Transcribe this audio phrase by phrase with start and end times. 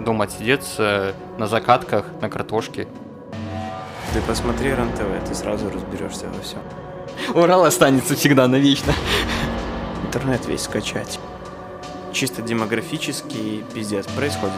[0.00, 2.86] дома отсидеться на закатках, на картошке.
[4.12, 6.60] Ты посмотри РЕН-ТВ, ты сразу разберешься во всем.
[7.34, 8.92] Урал останется всегда навечно.
[10.06, 11.18] Интернет весь скачать.
[12.12, 14.54] Чисто демографический пиздец происходит.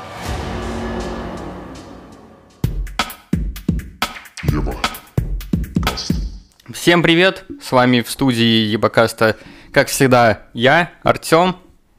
[6.73, 7.45] Всем привет!
[7.61, 9.37] С вами в студии Ебакаста,
[9.73, 11.57] как всегда, я, Артем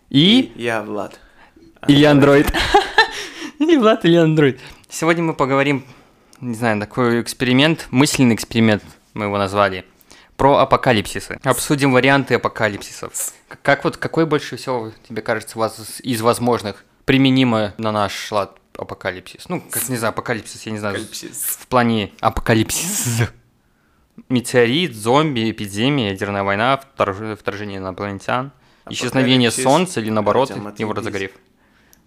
[0.09, 0.51] и...
[0.55, 1.19] Я Влад.
[1.87, 2.47] Или Андроид.
[3.59, 4.59] Или Влад, или Андроид.
[4.90, 5.86] Сегодня мы поговорим,
[6.41, 9.86] не знаю, такой эксперимент, мысленный эксперимент мы его назвали,
[10.38, 11.40] про апокалипсисы.
[11.44, 13.12] Обсудим варианты апокалипсисов.
[13.62, 19.50] Как вот, какой больше всего, тебе кажется, вас из возможных применимо на наш лад апокалипсис?
[19.50, 23.28] Ну, как, не знаю, апокалипсис, я не знаю, в плане апокалипсис.
[24.30, 28.52] Метеорит, зомби, эпидемия, ядерная война, вторж- вторжение инопланетян,
[28.89, 29.64] исчезновение Апокалипсис.
[29.64, 31.31] солнца или наоборот, его разогрев.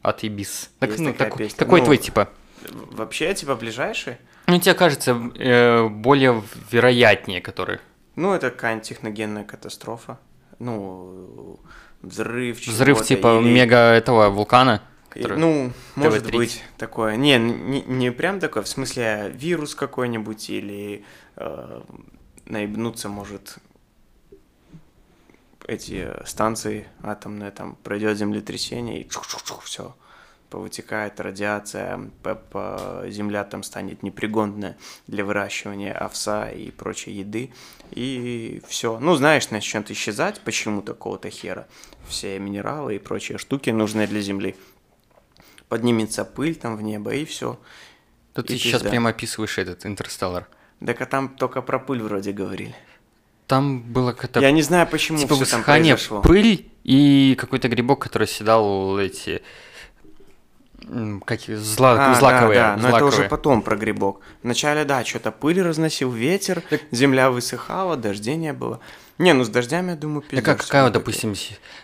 [0.02, 0.70] Отъебись.
[0.80, 1.56] Так, Есть ну, такая как- песня.
[1.58, 2.28] какой Ну, твой типа?
[2.70, 4.16] Вообще, типа, ближайший?
[4.46, 7.78] Ну, тебе кажется, э, более вероятнее, который.
[8.16, 10.18] Ну, это какая-нибудь техногенная катастрофа.
[10.58, 11.58] Ну,
[12.02, 14.82] взрыв Взрыв типа или- мега этого вулкана.
[15.14, 16.36] И- который- Ну, может ТВ-30.
[16.36, 17.16] быть такое.
[17.16, 21.04] Не, не, не прям такое, в смысле вирус какой-нибудь или
[21.36, 21.80] э,
[22.46, 23.56] наебнуться может
[25.66, 29.08] эти станции атомные, там пройдет землетрясение и
[29.60, 29.94] все
[30.52, 37.50] повытекает радиация, п- п- земля там станет непригодная для выращивания овса и прочей еды,
[37.90, 38.98] и все.
[38.98, 41.66] Ну, знаешь, начнет исчезать почему-то какого-то хера
[42.06, 44.54] все минералы и прочие штуки, нужные для Земли
[45.70, 47.58] поднимется пыль там в небо, и все.
[48.34, 50.46] Тут И ты сейчас прямо описываешь этот интерстеллар.
[50.84, 52.74] Так а там только про пыль вроде говорили.
[53.46, 56.20] Там было какое-то Я не знаю, почему типа все там произошло.
[56.20, 59.42] пыль и какой-то грибок, который съедал эти
[60.88, 62.58] м, как их, зла, А, злаковые.
[62.58, 63.28] да, да, но это уже злаковые.
[63.28, 64.20] потом про грибок.
[64.42, 68.80] Вначале, да, что-то пыль разносил, ветер, земля высыхала, дождей не было.
[69.18, 70.44] Не, ну с дождями, я думаю, Да пиздец.
[70.44, 71.34] как, какая, вот, допустим,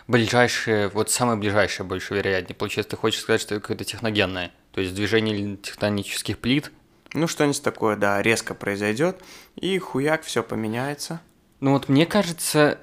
[0.07, 2.55] ближайшая, вот самая ближайшая больше вероятнее?
[2.55, 4.51] Получается, ты хочешь сказать, что это какое-то техногенное?
[4.73, 6.71] То есть движение тектонических плит?
[7.13, 9.17] Ну, что-нибудь такое, да, резко произойдет,
[9.55, 11.21] и хуяк, все поменяется.
[11.59, 12.79] Ну вот мне кажется,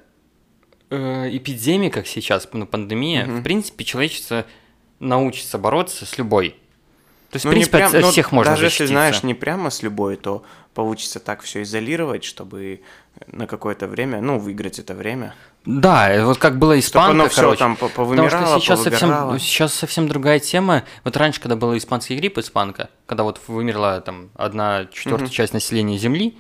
[0.91, 4.45] э, эпидемия, как сейчас, ну, пандемия, в принципе, человечество
[5.01, 6.51] научится бороться с любой.
[7.31, 9.35] То есть, Ну, в принципе, прям- от, от ну, всех можно Даже если, знаешь, не
[9.35, 12.83] прямо с любой, то получится так все изолировать, чтобы
[13.27, 15.35] на какое-то время, ну, выиграть это время.
[15.65, 17.59] Да, вот как было испанка, оно все короче.
[17.59, 19.39] там по- Потому что сейчас совсем, повыгорало.
[19.41, 20.85] сейчас совсем другая тема.
[21.03, 25.35] Вот раньше, когда был испанский грипп, испанка, когда вот вымерла там одна четвертая Мгм.
[25.35, 26.39] часть населения Земли,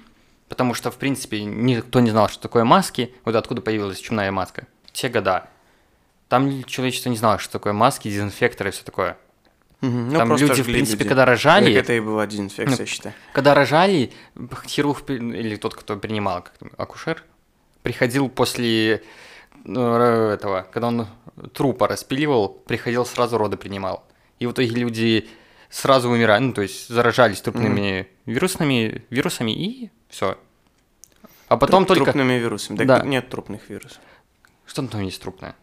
[0.48, 4.66] потому что, в принципе, никто не знал, что такое маски, вот откуда появилась чумная маска.
[4.92, 5.48] Те года.
[6.28, 9.16] Там человечество не знало, что такое маски, дезинфекторы и все такое.
[9.82, 11.09] Ну, Там люди, в принципе, людей.
[11.09, 13.12] когда рожали- Так это и была дезинфекция, Ну, считай.
[13.32, 14.10] Когда рожали,
[14.66, 17.22] хирург или тот, кто принимал, как там, акушер,
[17.82, 19.03] приходил после
[19.65, 21.06] ну, р- этого, когда он
[21.53, 24.04] трупа распиливал, приходил сразу роды принимал.
[24.41, 25.28] И в итоге люди
[25.70, 30.38] сразу умирали, ну, то есть заражались трупными вирусными вирусами и все.
[31.48, 32.04] А потом Труп- только...
[32.12, 32.82] Трупными вирусами.
[32.82, 32.98] Да.
[33.00, 34.00] тут нет трупных вирусов.
[34.66, 35.54] Что там есть трупное?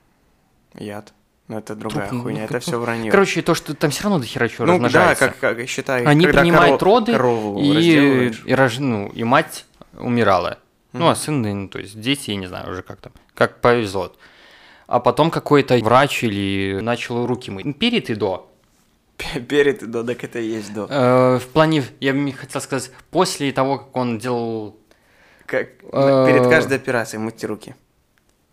[0.75, 1.13] Яд.
[1.50, 3.11] Но это другая Трупный, хуйня, ну, это все вранье.
[3.11, 5.28] Короче, то, что там все равно до хера чего ну да, размножается.
[5.28, 9.66] как, как считай, Они принимают коро- роды, корову и, и, рож- ну, и мать
[9.97, 10.59] умирала.
[10.94, 14.13] Ну, а сын, ну, то есть дети, я не знаю уже как там, как повезло.
[14.88, 17.66] А потом какой-то врач или начал руки мыть.
[17.66, 18.50] Ну, Перед и до.
[19.50, 20.88] Перед и до, так это и есть до.
[20.90, 24.78] Э, в плане, я бы хотел сказать, после того, как он делал,
[25.45, 27.75] Как э, перед каждой операцией мыть руки.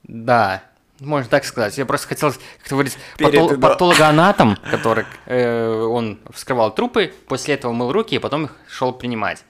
[0.03, 0.63] да,
[1.01, 1.77] можно так сказать.
[1.79, 7.73] Я просто хотел, как говорить, Перед патол- патологоанатом, который э, он вскрывал трупы, после этого
[7.73, 9.45] мыл руки, и потом их шел принимать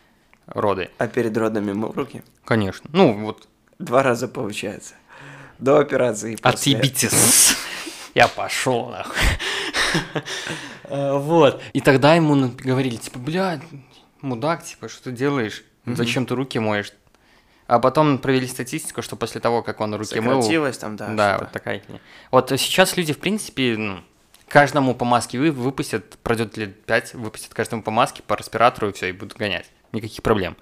[0.46, 0.90] роды.
[0.98, 2.22] А перед родами мыл руки.
[2.44, 2.88] Конечно.
[2.92, 4.94] Ну, вот Два раза получается.
[5.58, 6.38] До операции.
[6.42, 7.56] Отъебитесь.
[8.14, 9.16] Я пошел, нахуй.
[10.84, 11.62] Э, Вот.
[11.72, 13.60] И тогда ему говорили, типа, бля,
[14.20, 15.64] мудак, типа, что ты делаешь?
[15.86, 16.92] Зачем ты руки моешь?
[17.70, 20.42] А потом провели статистику, что после того, как он руки мыл...
[20.80, 21.14] Там, да.
[21.14, 22.00] Да, вот такая херня.
[22.32, 24.00] Вот сейчас люди, в принципе, ну,
[24.48, 28.92] каждому по маске вы выпустят, пройдет лет 5, выпустят каждому по маске, по респиратору, и
[28.92, 29.70] все, и будут гонять.
[29.92, 30.56] Никаких проблем.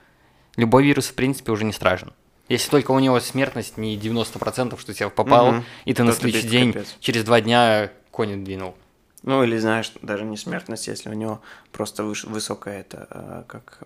[0.56, 2.12] Любой вирус, в принципе, уже не страшен.
[2.50, 5.64] Если только у него смертность не 90%, что тебя попал, Мгм.
[5.86, 6.94] и ты на То следующий день, капец.
[7.00, 8.74] через два дня конь двинул.
[9.22, 11.40] Ну, или, знаешь, даже не смертность, если у него
[11.72, 13.78] просто выш- высокая это, а, как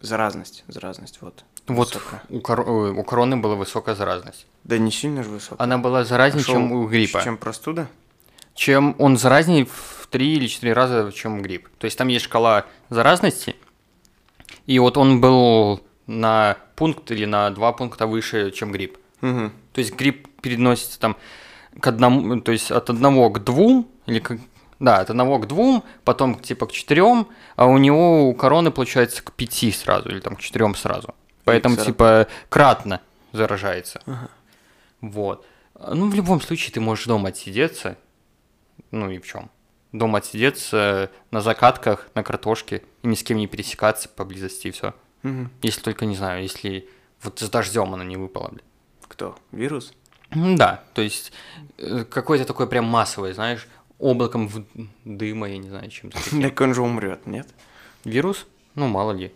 [0.00, 1.44] заразность, заразность, вот.
[1.66, 2.22] Вот Высокая.
[2.28, 4.46] у, кор- у короны была высокая заразность.
[4.64, 5.62] Да не сильно же высокая.
[5.62, 7.22] Она была заразнее, шо, чем у гриппа.
[7.22, 7.88] Чем простуда?
[8.54, 11.68] чем он заразнее в три или четыре раза, чем грипп.
[11.78, 13.56] То есть там есть шкала заразности,
[14.66, 18.98] и вот он был на пункт или на два пункта выше, чем грипп.
[19.20, 19.52] Мгм.
[19.72, 21.16] То есть грипп переносится там
[21.78, 24.38] к одному, то есть от одного к двум, или к,
[24.80, 29.22] да, от одного к двум, потом типа к четырем, а у него у короны получается
[29.22, 31.14] к пяти сразу, или там к четырем сразу.
[31.44, 31.86] Поэтому сорок.
[31.86, 33.00] типа кратно
[33.32, 34.02] заражается.
[35.00, 35.46] Вот.
[35.78, 37.96] Ну, в любом случае, ты можешь дома отсидеться.
[38.90, 39.50] Ну и в чем?
[39.92, 44.94] Дома отсидеться на закатках, на картошке, и ни с кем не пересекаться поблизости, и все.
[45.22, 45.50] Мгм.
[45.62, 46.88] Если только, не знаю, если
[47.22, 48.62] вот с дождем она не выпала, блин.
[49.08, 49.36] Кто?
[49.52, 49.92] Вирус?
[50.30, 51.32] Да, то есть
[51.78, 53.66] э, какой-то такой прям массовый, знаешь,
[54.00, 54.64] облаком в-
[55.04, 56.18] дыма, я не знаю, чем-то.
[56.42, 57.48] Так он же умрет, нет?
[58.04, 58.46] Вирус?
[58.74, 59.32] Ну, мало ли.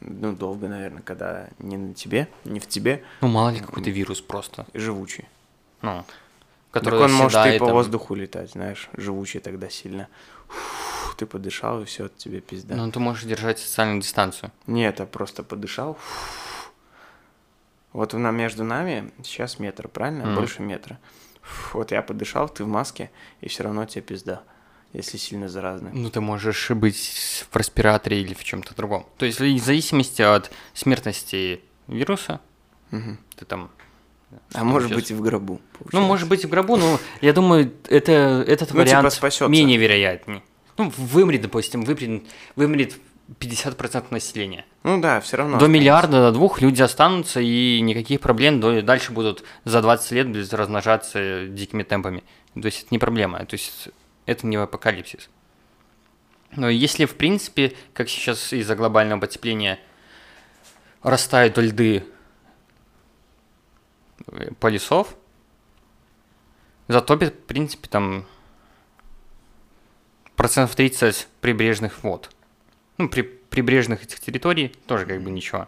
[0.00, 4.20] Ну, долго, наверное, когда не на тебе, не в тебе, Ну, мало ли какой-то вирус
[4.20, 4.66] просто.
[4.74, 5.24] живучий.
[5.82, 6.04] Ну,
[6.72, 7.74] Так который он может и по там.
[7.74, 10.08] воздуху летать, знаешь, живучий тогда сильно.
[10.48, 12.76] Фух, ты подышал, и все, от тебе пизда.
[12.76, 14.52] Ну, ты можешь держать социальную дистанцию.
[14.66, 15.94] Нет, а просто подышал.
[15.94, 16.72] фух.
[17.92, 20.26] Вот она между нами сейчас метр, правильно?
[20.26, 20.34] Мгм.
[20.34, 20.98] Больше метра.
[21.72, 23.10] Вот я подышал, ты в маске,
[23.40, 24.42] и все равно тебе пизда,
[24.92, 25.90] если сильно заразный.
[25.92, 29.06] Ну, ты можешь быть в респираторе или в чем-то другом.
[29.18, 32.40] То есть, в зависимости от смертности вируса,
[32.90, 33.18] Мгм.
[33.36, 33.70] ты там...
[34.54, 35.54] А может сейчас- быть и в гробу.
[35.54, 36.00] Ну, получается.
[36.08, 39.50] может быть, в гробу, но я думаю, это, этот Ну, типа, вариант спасётся.
[39.50, 40.42] менее вероятней.
[40.78, 42.24] Ну, вымрет, допустим, вымрет,
[42.56, 42.96] вымрет
[43.38, 44.64] 50% населения.
[44.86, 45.54] Ну да, все равно.
[45.54, 45.80] До останется.
[45.80, 51.48] миллиарда, до двух люди останутся, и никаких проблем дальше будут за 20 лет без размножаться
[51.48, 52.22] дикими темпами.
[52.54, 53.88] То есть это не проблема, то есть
[54.26, 55.28] это не апокалипсис.
[56.52, 59.80] Но если, в принципе, как сейчас из-за глобального потепления
[61.02, 62.04] растают льды
[64.60, 65.16] полюсов,
[66.86, 68.24] затопит, в принципе, там
[70.36, 72.30] процентов 30 прибрежных вод.
[72.98, 75.66] Ну, при прибрежных этих территорий тоже как бы ничего.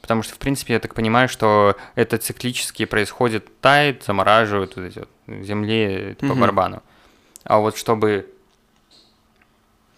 [0.00, 4.98] Потому что, в принципе, я так понимаю, что это циклически происходит, тает, замораживают вот эти
[5.00, 6.40] вот в земле по Мгм.
[6.40, 6.82] барабану.
[7.44, 8.32] А вот чтобы...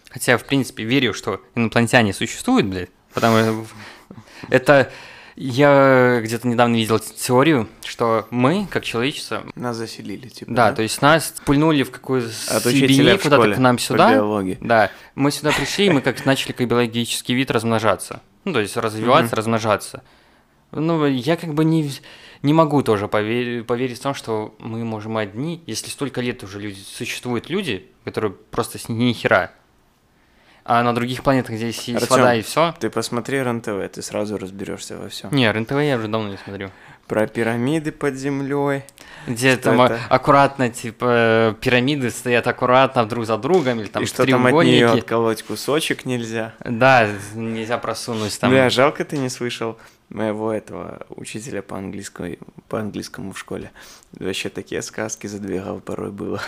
[0.09, 3.75] Хотя, я, в принципе, верю, что инопланетяне существуют, блядь, потому что
[4.49, 4.91] это...
[5.41, 10.51] Я где-то недавно видел теорию, что мы, как человечество, Нас заселили, типа.
[10.51, 14.13] да, то есть нас пульнули в какую-то в куда-то к нам сюда.
[14.13, 14.57] биологии.
[14.59, 18.21] Да, мы сюда пришли, и мы как начали как биологический вид размножаться.
[18.43, 20.03] Ну, то есть развиваться, размножаться.
[20.71, 21.89] Ну, я как бы не,
[22.41, 26.59] не могу тоже поверить, поверить в том, что мы можем одни, если столько лет уже
[26.59, 29.51] люди, существуют люди, которые просто с ни хера.
[30.63, 32.75] А на других планетах, где есть, Артём, вода и все.
[32.79, 35.31] Ты посмотри РЕН-ТВ, ты сразу разберешься во всем.
[35.31, 36.69] Не, РНТВ я уже давно не смотрю.
[37.07, 38.83] Про пирамиды под землей.
[39.25, 39.99] Где Что там это?
[40.09, 44.91] аккуратно, типа, пирамиды стоят аккуратно друг за другом, или там и что там от нее
[44.91, 46.53] отколоть кусочек нельзя.
[46.63, 48.51] Да, нельзя просунуть там.
[48.51, 49.79] Бля, жалко ты не слышал
[50.09, 52.35] моего этого учителя по английскому,
[52.67, 53.71] по английскому в школе.
[54.13, 56.41] Вообще такие сказки задвигал порой было.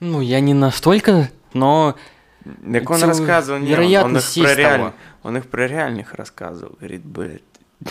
[0.00, 1.96] Ну, я не настолько, но
[2.44, 4.80] Так он рассказывал, не, он- он, их про реаль-
[5.22, 6.76] он их про реальных рассказывал.
[6.78, 7.42] Говорит, блядь,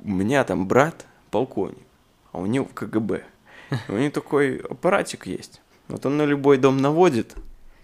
[0.00, 1.78] у меня там брат полковник,
[2.32, 3.24] а у него в КГБ.
[3.88, 5.60] И у него такой аппаратик есть.
[5.88, 7.34] Вот он на любой дом наводит,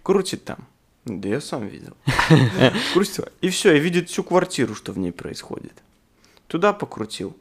[0.03, 0.59] крутит там.
[1.05, 1.97] Да я сам видел.
[2.93, 5.73] Крутит, и все, и видит всю квартиру, что в ней происходит.
[6.49, 7.35] Туда покрутил.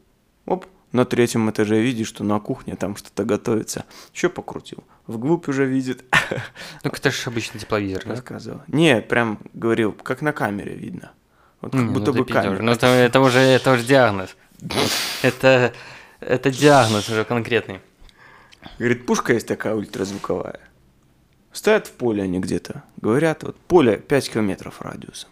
[0.46, 0.66] Оп,
[0.98, 3.86] на третьем этаже видит, что на кухне там что-то готовится.
[4.14, 4.84] Еще покрутил.
[5.06, 6.04] Вглубь уже видит.
[6.84, 8.10] ну, это же обычный тепловизор, да?
[8.10, 8.62] Рассказывал.
[8.68, 11.12] Нет, прям говорил, как на камере видно.
[11.62, 12.62] Вот как Не, ну будто ты бы камера.
[12.62, 14.36] Ну, это, это уже, это уже диагноз.
[15.22, 15.72] Это,
[16.20, 17.80] это диагноз уже конкретный.
[18.80, 20.60] Говорит, пушка есть такая ультразвуковая.
[21.52, 22.84] Стоят в поле они где-то.
[22.98, 25.30] Говорят, вот поле 5 километров радиусом.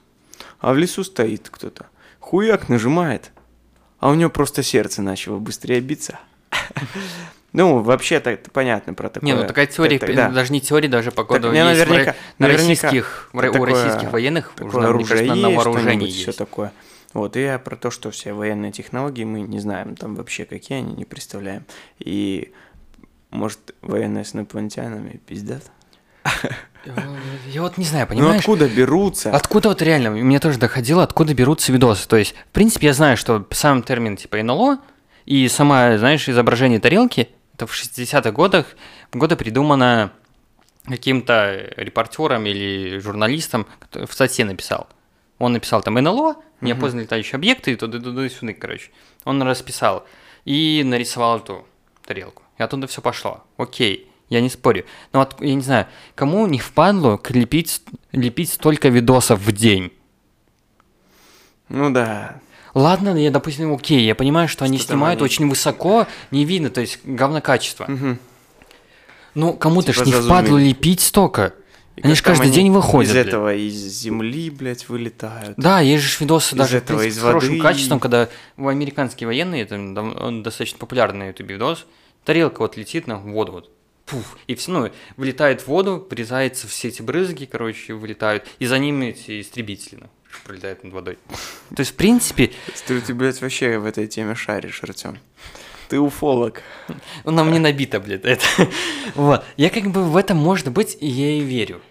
[0.59, 1.87] А в лесу стоит кто-то.
[2.19, 3.31] Хуяк нажимает.
[3.99, 6.19] А у него просто сердце начало быстрее биться.
[7.53, 9.25] Ну, вообще так понятно про такое.
[9.31, 10.27] Не, ну такая теория, Так, да.
[10.29, 14.51] даже не теория, даже походу не, есть наверняка- на наверняка российских, ро- у российских военных
[14.59, 16.37] уже, оружие на есть, вооружении все есть.
[16.37, 16.73] такое.
[17.13, 20.79] Вот, и я про то, что все военные технологии мы не знаем там вообще, какие
[20.79, 21.63] они, не представляем.
[21.99, 22.51] И,
[23.31, 25.63] может, военные с инопланетянами пиздят?
[27.47, 28.39] Я вот не знаю, Ну понимаешь?
[28.41, 29.31] откуда берутся?
[29.31, 32.07] Откуда вот реально, мне тоже доходило, откуда берутся видосы.
[32.07, 34.79] То есть, в принципе, я знаю, что сам термин типа НЛО
[35.25, 38.65] и сама, знаешь, изображение тарелки, это в 60-х годах
[39.13, 40.11] года придумано
[40.85, 44.87] каким-то репортером или журналистом, в статье написал.
[45.39, 48.91] Он написал там НЛО, неопознанные летающие объекты, и туда-туда-сюда, короче.
[49.23, 50.05] Он расписал
[50.43, 51.65] и нарисовал эту
[52.05, 52.43] тарелку.
[52.59, 53.43] и оттуда все пошло.
[53.57, 54.85] Окей, я не спорю.
[55.13, 59.91] Но вот, я не знаю, кому не впадло лепить, лепить столько видосов в день?
[61.69, 62.39] Ну да.
[62.73, 65.37] Ладно, я, допустим, окей, я понимаю, что они Что-то снимают маленькое.
[65.37, 67.85] очень высоко, не видно, то есть говно качество.
[67.87, 68.19] Мгм.
[69.33, 70.27] Ну, кому-то Типа ж не зазумили.
[70.41, 71.53] впадло лепить столько.
[71.95, 73.09] И Они же каждый день выходят.
[73.09, 73.27] Из блядь.
[73.27, 75.53] этого из земли, блядь, вылетают.
[75.55, 77.61] Да, есть же видосы Из даже этого, принципе, из с хорошим воды.
[77.61, 78.27] качеством, когда
[78.57, 81.85] в американские военные, это он достаточно популярный ютубе видос,
[82.25, 83.71] тарелка вот летит на воду, вот,
[84.05, 88.77] пуф, и все, ну, вылетает в воду, врезается все эти брызги, короче, вылетают, и за
[88.79, 90.07] ними эти истребители, ну,
[90.45, 91.17] пролетают над водой.
[91.75, 92.51] То есть, в принципе,
[92.87, 95.17] Ты, ты, блядь, вообще в этой теме шаришь, Артем.
[95.89, 96.61] Ты уфолог.
[97.23, 98.43] ну, нам не набито, блядь, это.
[99.15, 101.81] Вот, я как бы в этом, может быть, и я и верю.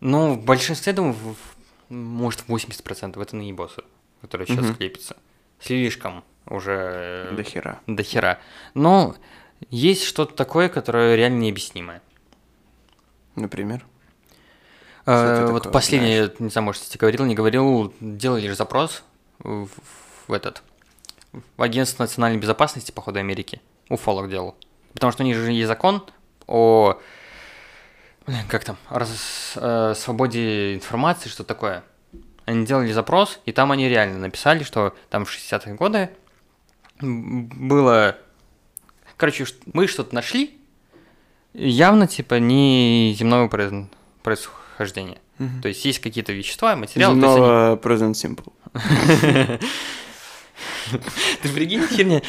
[0.00, 3.82] Но в большинстве, думаю, в- может, 80% это наебосы,
[4.20, 4.74] которые сейчас Мгм.
[4.76, 5.16] клепятся.
[5.60, 7.28] Слишком уже...
[7.30, 7.80] э, До хера.
[7.86, 8.38] до хера.
[8.74, 9.16] Но
[9.70, 12.02] есть что-то такое, которое реально необъяснимое.
[13.36, 13.84] Например.
[15.06, 19.02] Э, вот такое последнее, я не знаю, может, тебе говорил, не говорил, делали же запрос
[19.38, 19.68] в,
[20.26, 20.62] в этот
[21.56, 23.60] в Агентство национальной безопасности, походу, Америки.
[23.90, 24.56] Уфолог делал.
[24.94, 26.02] Потому что у них же есть закон
[26.46, 26.98] о
[28.26, 31.82] блин, как там, раз- э, свободе информации, что такое.
[32.44, 36.10] Они делали запрос, и там они реально написали, что там в 60-е годы
[37.00, 38.18] было...
[39.18, 39.44] Короче,
[39.74, 40.56] мы что-то нашли,
[41.52, 43.48] явно, типа, не земного
[44.22, 45.18] происхождения.
[45.38, 45.60] Мгм.
[45.60, 47.16] То есть есть какие-то вещества, материалы.
[47.16, 48.52] есть они- Земного Present Simple.
[51.42, 52.22] Ты прикинь, херня,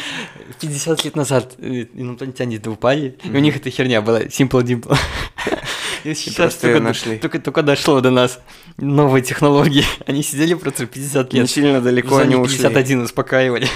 [0.60, 4.98] 50 лет назад э, инопланетяне упали, и у них эта херня была, Simple Dimple.
[6.04, 7.18] И сейчас только, нашли.
[7.18, 8.40] Только, только дошло до нас
[8.78, 9.84] новые технологии.
[10.08, 11.50] Они сидели просто 50 Не лет.
[11.50, 12.58] сильно в далеко они ушли.
[12.58, 13.68] 51 успокаивали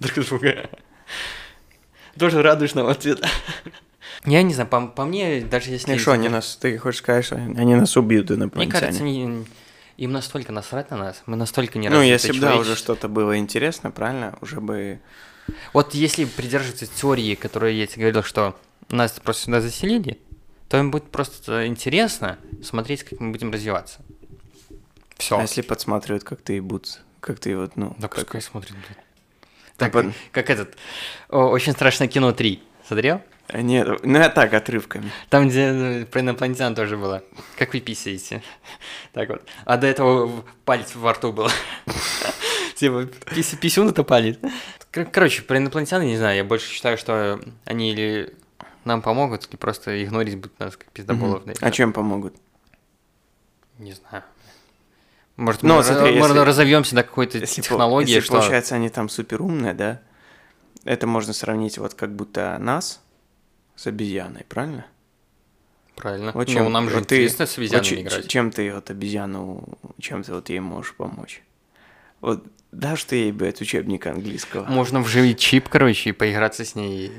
[0.00, 0.68] друг друга.
[2.20, 3.26] Тоже радужного цвета.
[4.26, 5.94] Я не знаю, по, по мне, даже если...
[5.94, 8.80] И что, они нас, ты хочешь сказать, что они нас убьют, Мне инопланетяне?
[8.80, 9.46] кажется, они-
[9.96, 13.38] им настолько насрать на нас, мы настолько не Ну, если бы, да, уже что-то было
[13.38, 15.00] интересно, правильно, уже бы...
[15.72, 18.54] Вот если придерживаться теории, которую я тебе говорил, что
[18.90, 20.18] нас просто сюда заселили,
[20.68, 24.00] то им будет просто интересно смотреть, как мы будем развиваться.
[25.16, 25.38] Все.
[25.38, 27.00] А если подсматривают, как ты ебутся?
[27.20, 27.96] Как ты вот, ну...
[27.98, 28.98] Да как- пускай смотрит, блядь.
[29.80, 30.76] Так, под- как этот,
[31.28, 32.62] о, очень страшное кино 3.
[32.86, 33.20] Смотрел?
[33.48, 35.10] А, Нет, ну я так, отрывками.
[35.28, 37.22] Там, где э, про инопланетян тоже было.
[37.58, 38.42] Как вы писаете.
[39.12, 39.42] Так вот.
[39.64, 41.48] А до этого палец во рту был.
[42.76, 44.38] Типа, пис- писюн это палец.
[44.92, 48.34] Кор- Короче, про инопланетян, не знаю, я больше считаю, что они или
[48.84, 51.42] нам помогут, или просто игнорить будут нас как пиздоболов.
[51.60, 52.34] А чем помогут?
[53.78, 54.22] Не знаю.
[55.40, 58.34] Может, Ну, мы, смотри, мы если- разовьемся до какой-то Если, технологии, если что...
[58.34, 60.02] получается, они там супер умные, да?
[60.84, 63.00] Это можно сравнить вот как будто нас
[63.74, 64.84] с обезьяной, правильно?
[65.96, 66.32] Правильно.
[66.34, 68.28] Вот ну, нам же вот ты- интересно с вот обезьянами че- играть.
[68.28, 71.42] Чем ты вот обезьяну, чем ты вот ей можешь помочь?
[72.20, 74.64] Вот дашь ты ей, блядь, учебник английского?
[74.66, 77.12] Можно вживить чип, короче, и поиграться с ней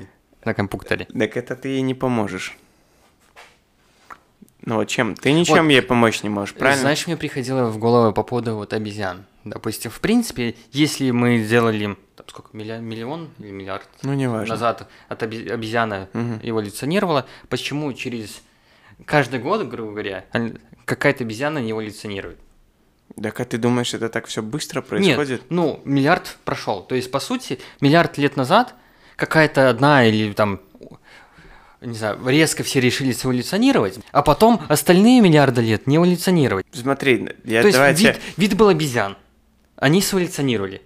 [0.44, 1.06] на компьютере.
[1.06, 2.56] Так это ты ей не поможешь.
[4.64, 5.14] Ну вот чем?
[5.16, 6.80] Ты ничем ей помочь не можешь, правильно?
[6.82, 9.24] Знаешь, мне приходило в голову по поводу вот обезьян.
[9.44, 14.54] Допустим, в принципе, если мы сделали там, сколько, милли- миллион или миллиард Ну, неважно.
[14.54, 16.38] назад от обезьяна Мгм.
[16.44, 18.40] эволюционировала, почему через
[19.04, 20.24] каждый год, грубо говоря,
[20.84, 22.38] какая-то обезьяна не эволюционирует?
[23.20, 25.40] Так а ты думаешь, это так все быстро происходит?
[25.40, 26.82] Нет, ну, миллиард прошел.
[26.82, 28.74] То есть, по сути, миллиард лет назад
[29.16, 30.60] какая-то одна или там,
[31.82, 36.66] не знаю, резко все решили эволюционировать, а потом остальные миллиарды лет не эволюционировать.
[36.72, 38.12] Смотри, я То есть давайте...
[38.12, 39.16] вид, вид был обезьян.
[39.76, 40.82] Они эволюционировали.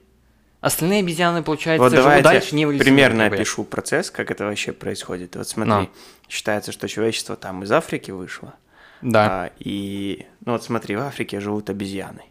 [0.60, 4.72] Остальные обезьяны, получается, Вот живут давай я дальше, не примерно опишу процесс, как это вообще
[4.72, 5.36] происходит.
[5.36, 5.88] Вот смотри, Ну.
[6.28, 8.54] считается, что человечество там из Африки вышло,
[9.02, 9.26] Да.
[9.44, 12.22] а, и, ну вот смотри, в Африке живут обезьяны.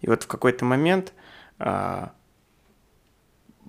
[0.00, 1.12] И вот в какой-то момент
[1.58, 2.12] а,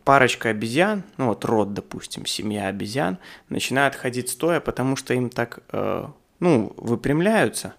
[0.07, 3.17] парочка обезьян, ну вот род, допустим, семья обезьян,
[3.49, 6.07] начинают ходить стоя, потому что им так, э,
[6.39, 7.73] ну, выпрямляются,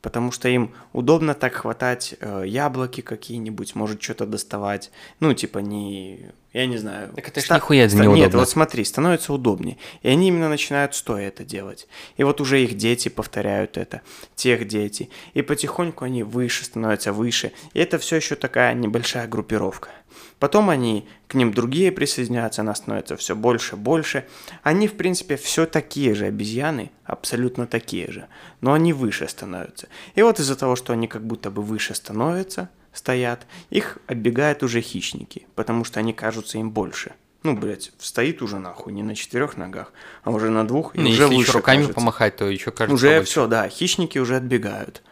[0.00, 6.30] потому что им удобно так хватать э, яблоки какие-нибудь, может что-то доставать, ну, типа не,
[6.54, 7.12] я не знаю.
[7.14, 8.16] Так это ста- нихуя ста- неудобно.
[8.22, 11.86] Нет, вот смотри, становится удобнее, и они именно начинают стоя это делать.
[12.16, 14.00] И вот уже их дети повторяют это,
[14.34, 19.90] тех дети, и потихоньку они выше становятся выше, и это все еще такая небольшая группировка.
[20.38, 24.24] Потом они, к ним другие присоединяются, она становится все больше, больше.
[24.62, 28.26] Они, в принципе, все такие же обезьяны, абсолютно такие же,
[28.60, 29.88] но они выше становятся.
[30.14, 34.80] И вот из-за того, что они как будто бы выше становятся, стоят, их оббегают уже
[34.80, 37.12] хищники, потому что они кажутся им больше.
[37.42, 41.10] Ну, блядь, стоит уже нахуй, не на четырех ногах, а уже на двух, и Ну,
[41.10, 41.94] уже если выше еще руками кажется.
[41.94, 45.02] помахать, то еще кажется Уже все, да, хищники уже отбегают.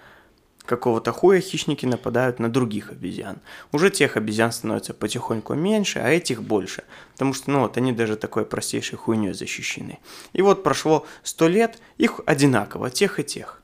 [0.64, 3.40] Какого-то хуя хищники нападают на других обезьян.
[3.72, 6.84] Уже тех обезьян становится потихоньку меньше, а этих больше.
[7.14, 9.98] Потому что, ну вот, они даже такой простейшей хуйней защищены.
[10.32, 13.60] И вот прошло сто лет, их одинаково, тех и тех.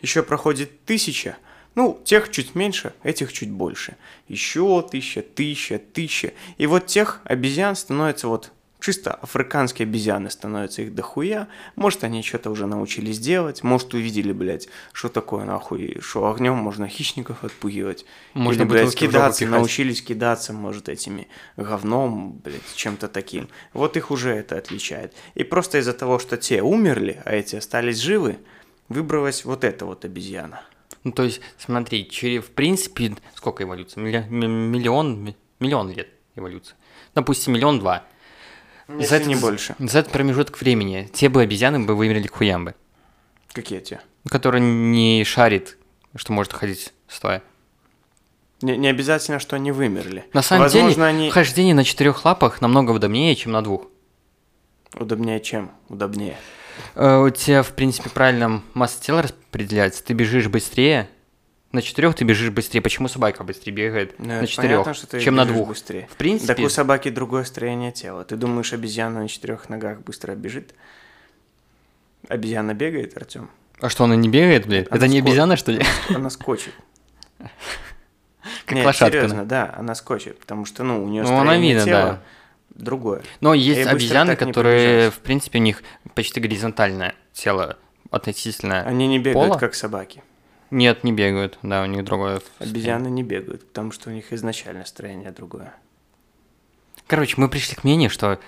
[0.00, 1.36] Еще проходит тысяча,
[1.76, 3.96] ну, тех чуть меньше, этих чуть больше.
[4.26, 6.32] Еще тысяча, тысяча, тысяча.
[6.56, 11.48] И вот тех обезьян становится вот чисто африканские обезьяны становятся их дохуя.
[11.76, 13.62] Может, они что-то уже научились делать.
[13.62, 18.06] Может, увидели, блядь, что такое нахуй, что огнем можно хищников отпугивать.
[18.32, 21.28] Можно Или, блядь, кидаться, научились кидаться, может, этими
[21.58, 23.48] говном, блядь, чем-то таким.
[23.74, 25.12] Вот их уже это отличает.
[25.34, 28.38] И просто из-за того, что те умерли, а эти остались живы,
[28.88, 30.62] выбралась вот эта вот обезьяна.
[31.06, 34.00] Ну, то есть, смотри, через, в принципе, сколько эволюции?
[34.00, 36.74] Миллион, ми- миллион лет эволюции.
[37.14, 38.02] Допустим, миллион-два.
[38.88, 39.76] Если не больше.
[39.78, 42.74] За этот промежуток времени те бы обезьяны бы вымерли к хуям бы.
[43.52, 44.00] Какие те?
[44.28, 45.78] Который не шарит,
[46.16, 47.40] что может ходить стоя.
[48.60, 50.24] Не, не обязательно, что они вымерли.
[50.32, 53.86] На самом Возможно, деле, они хождение на четырех лапах намного удобнее, чем на двух.
[54.98, 55.70] удобнее чем?
[55.88, 56.36] Удобнее.
[56.94, 59.22] Э, У тебя, в принципе, правильно масса тела
[59.56, 60.04] распределяется.
[60.04, 61.08] Ты бежишь быстрее.
[61.72, 62.80] На четырех ты бежишь быстрее.
[62.80, 65.68] Почему собака быстрее бегает Ну, на четырех, понятно, что ты чем на двух?
[65.68, 66.08] быстрее.
[66.10, 68.24] В принципе, Так у собаки другое строение тела.
[68.24, 70.74] Ты думаешь, обезьяна на четырех ногах быстро бежит?
[72.28, 73.50] Обезьяна бегает, Артем?
[73.80, 74.86] а что, она не бегает, блядь?
[74.90, 75.82] Она Это не скоро- обезьяна, что ли?
[76.14, 76.72] Она скочит.
[78.64, 79.18] Как Нет, лошадка.
[79.18, 82.22] серьезно, да, она скочит, потому что, ну, у нее Ну, она видно, тела
[82.70, 83.22] другое.
[83.40, 85.82] Но есть обезьяны, которые, в принципе, у них
[86.14, 87.76] почти горизонтальное тело
[88.10, 88.82] относительно...
[88.82, 89.58] Они не бегают, Пола?
[89.58, 90.22] как собаки.
[90.70, 92.40] Нет, не бегают, да, у них другое.
[92.58, 95.74] Обезьяны не бегают, потому что у них изначально строение другое.
[97.06, 98.38] Короче, мы пришли к мнению, что э,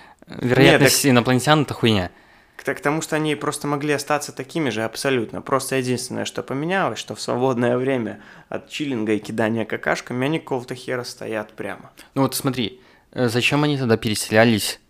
[0.41, 2.11] вероятность инопланетян это хуйня.
[2.57, 5.41] К, к тому, что они просто могли остаться такими же абсолютно.
[5.41, 10.75] Просто единственное, что поменялось, что в свободное время от чиллинга и кидания какашками они какого-то
[10.75, 11.91] хера стоят прямо.
[12.15, 12.81] Ну вот смотри,
[13.13, 14.81] э, зачем они тогда переселялись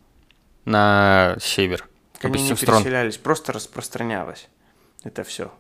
[0.66, 1.88] на север?
[2.22, 4.50] Они не стран- переселялись, просто распространялось.
[5.04, 5.52] Это все.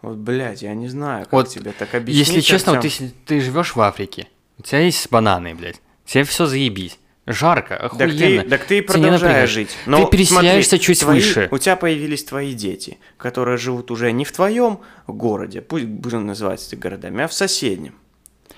[0.00, 2.26] Вот, блядь, я не знаю, как Вот, тебе так объяснить.
[2.28, 2.90] Если честно, вот ты,
[3.24, 6.98] ты живешь в Африке, у тебя есть бананы, блядь, тебе все заебись.
[7.24, 8.42] Жарко, Так охуенно.
[8.42, 9.20] ты, так ты и не напрягаешь.
[9.20, 9.70] продолжаешь жить.
[9.86, 11.48] Но ты переселяешься смотри, чуть твои- выше.
[11.52, 16.66] У тебя появились твои дети, которые живут уже не в твоем городе, пусть будем называть
[16.66, 17.94] эти городами, а в соседнем.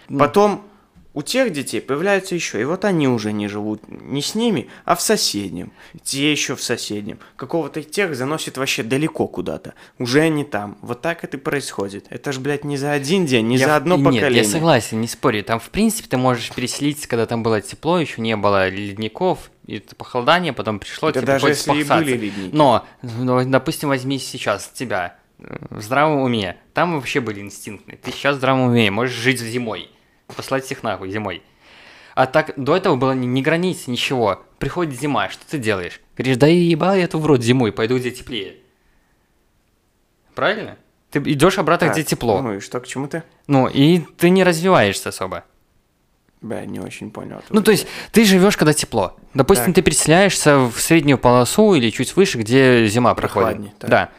[0.08, 0.18] Ну.
[0.18, 0.66] Потом
[1.14, 4.96] у тех детей появляются еще, и вот они уже не живут не с ними, а
[4.96, 5.72] в соседнем.
[6.02, 7.20] Те еще в соседнем.
[7.36, 9.74] Какого-то тех заносит вообще далеко куда-то.
[10.00, 10.76] Уже они там.
[10.82, 12.06] Вот так это и происходит.
[12.10, 14.42] Это ж, блядь, не за один день, не Я- за одно Нет, поколение.
[14.42, 15.44] я согласен, не спорю.
[15.44, 19.76] Там, в принципе, ты можешь переселиться, когда там было тепло, еще не было ледников, и
[19.76, 22.50] это похолодание, потом пришло, Да тебе даже если и были ледники.
[22.52, 26.56] Но, ну, допустим, возьми сейчас тебя э, в здравом уме.
[26.72, 27.98] Там вообще были инстинктные.
[27.98, 29.90] Ты сейчас в здравом уме, можешь жить зимой.
[30.28, 31.42] Послать всех нахуй зимой.
[32.14, 34.42] А так, до этого было ни, ни границ, ничего.
[34.58, 36.00] Приходит зима, что ты делаешь?
[36.16, 38.56] Говоришь, да ебал я эту в рот зимой, пойду где теплее.
[40.34, 40.76] Правильно?
[41.10, 42.40] Ты идешь обратно, Так, где тепло.
[42.40, 43.22] Ну и что, к чему ты?
[43.46, 45.44] Ну, и ты не развиваешься особо.
[46.40, 47.40] Бля, не очень понял.
[47.50, 49.16] Ну, то есть, ты живешь, когда тепло.
[49.32, 49.76] Допустим, Так.
[49.76, 53.48] ты переселяешься в среднюю полосу или чуть выше, где зима проходит.
[53.48, 53.90] Прохладнее, так.
[53.90, 54.10] Да.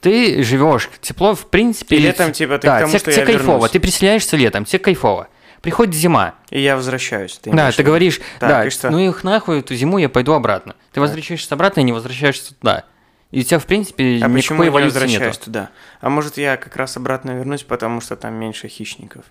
[0.00, 1.96] Ты живешь, тепло, в принципе...
[1.96, 3.52] И летом, типа, ты да, к тому, тебе, что тебе я кайфово.
[3.54, 3.70] вернусь.
[3.70, 5.28] Ты переселяешься летом, тебе кайфово.
[5.62, 6.34] Приходит зима.
[6.50, 7.38] И я возвращаюсь.
[7.38, 8.90] Ты да, ты говоришь, Так, да, и что?
[8.90, 10.76] ну их нахуй, эту зиму я пойду обратно.
[10.92, 12.84] Ты возвращаешься обратно и не возвращаешься туда.
[13.30, 15.44] И у тебя, в принципе, А почему никакой я не эволюции возвращаюсь нету.
[15.44, 15.70] туда?
[16.00, 19.24] А может, я как раз обратно вернусь, потому что там меньше хищников?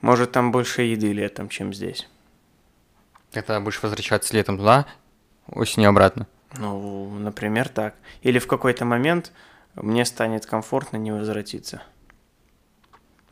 [0.00, 2.08] Может, там больше еды летом, чем здесь?
[3.32, 4.86] Когда будешь возвращаться летом туда,
[5.46, 6.26] осенью обратно.
[6.56, 7.94] Ну, например, так.
[8.22, 9.32] Или в какой-то момент
[9.74, 11.82] мне станет комфортно не возвратиться.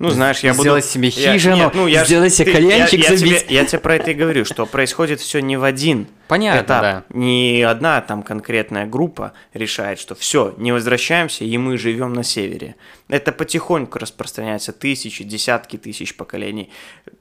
[0.01, 0.63] Ну, знаешь, я буду...
[0.63, 3.45] Сделать себе Я- хижину, нет, ну, я сделать себе ты- я- кальянчик я, забить.
[3.47, 6.83] тебе, я тебе про это и говорю, что происходит все не в один Понятно, этап.
[6.83, 7.05] да.
[7.11, 12.77] Не одна там конкретная группа решает, что все, не возвращаемся, и мы живем на севере.
[13.09, 16.71] Это потихоньку распространяется тысячи, десятки тысяч поколений.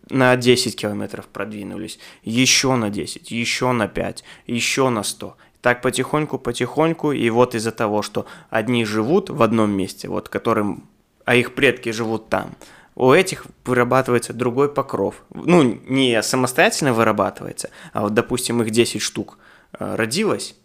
[0.10, 5.36] На 10 километров продвинулись, еще на 10, еще на 5, еще на 100.
[5.62, 10.86] Так потихоньку, потихоньку, и вот из-за того, что одни живут в одном месте, вот которым,
[11.30, 12.56] а их предки живут там,
[12.96, 15.22] у этих вырабатывается другой покров.
[15.32, 19.38] Ну, не самостоятельно вырабатывается, а вот, допустим, их 10 штук
[19.78, 20.56] э, родилось,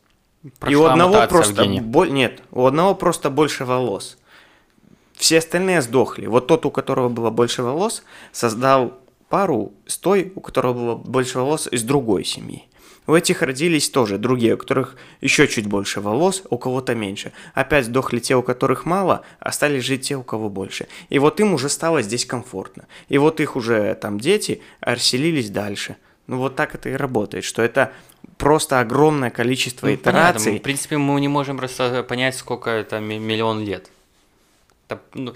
[0.43, 4.17] и у Прошла одного просто боль, нет, у одного просто больше волос.
[5.13, 6.25] Все остальные сдохли.
[6.25, 8.95] Вот тот, у которого было больше волос, создал
[9.29, 12.67] пару с той, у которого было больше волос, из другой семьи.
[13.07, 17.33] У этих родились тоже другие, у которых еще чуть больше волос, у кого-то меньше.
[17.53, 20.89] Опять сдохли те, у которых мало, остались жить те, у кого больше.
[21.11, 22.85] И вот им уже стало здесь комфортно.
[23.11, 25.97] И вот их уже там дети расселились дальше.
[26.27, 27.93] Ну вот так это и работает, что это
[28.39, 30.45] просто огромное количество Ну, итераций.
[30.45, 31.59] понятно, в принципе, мы не можем
[32.09, 33.91] понять, сколько это ми- миллион лет.
[34.89, 35.35] Это, ну,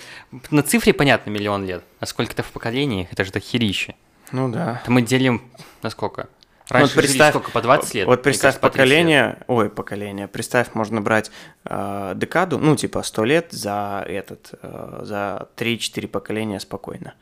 [0.51, 3.95] на цифре понятно миллион лет, а сколько это в поколениях, это же дохерище.
[4.33, 4.81] Ну да.
[4.83, 5.43] Это мы делим
[5.83, 6.29] на сколько?
[6.69, 8.07] Раньше вот представь, сколько, по 20 лет?
[8.07, 8.99] Вот представь кажется, по 30 лет.
[8.99, 11.31] поколение, ой, поколение, представь, можно брать
[11.65, 17.15] э, декаду, ну, типа 100 лет за этот, э, за 3-4 поколения спокойно.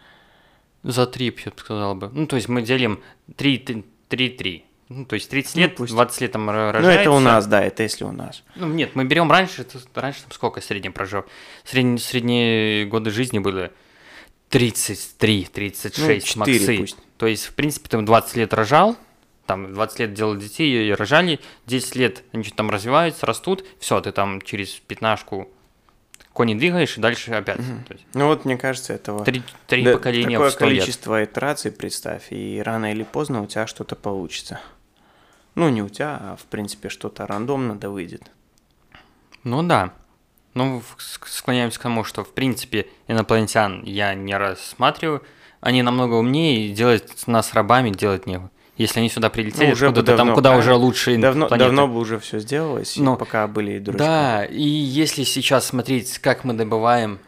[0.83, 2.11] За 3, я бы сказал бы.
[2.13, 3.03] Ну, то есть мы делим
[3.37, 4.63] 3-3.
[4.89, 5.93] Ну, то есть 30 Ну, лет, пусть.
[5.93, 7.01] 20 лет там р- Ну, рождается.
[7.03, 8.43] это у нас, да, это если у нас.
[8.55, 11.25] Ну, нет, мы берем раньше, это раньше там сколько средний прожил?
[11.65, 13.73] Средние, средние годы жизни были
[14.49, 16.79] 33, 36 Ну, 4 максы.
[16.79, 16.97] пусть.
[17.17, 18.97] То есть, в принципе, там 20 лет рожал,
[19.47, 24.01] там 20 лет делал детей и рожали, 10 лет они что-то там развиваются, растут, все,
[24.01, 25.49] ты там через пятнашку
[26.33, 27.57] кони двигаешь и дальше опять.
[27.57, 29.25] То есть, Ну, вот мне кажется, этого...
[29.25, 30.79] три, три Да, поколения такое в 100 лет.
[30.81, 34.61] количество итераций представь, и рано или поздно у тебя что-то получится.
[35.55, 38.31] Ну, не у тебя, а в принципе что-то рандомно да выйдет.
[39.45, 39.95] Ну да.
[40.53, 45.23] Ну, склоняемся к тому, что, в принципе, инопланетян я не рассматриваю.
[45.61, 48.41] Они намного умнее, и делать нас рабами делать не.
[48.77, 50.85] Если они сюда прилетели, Ну, уже бы откуда-то там, давно, куда уже правильно.
[50.85, 51.65] лучше Давно, планеты.
[51.67, 53.79] давно бы уже все сделалось, Но- пока были и.
[53.81, 57.19] Да, и если сейчас смотреть, как мы добываем...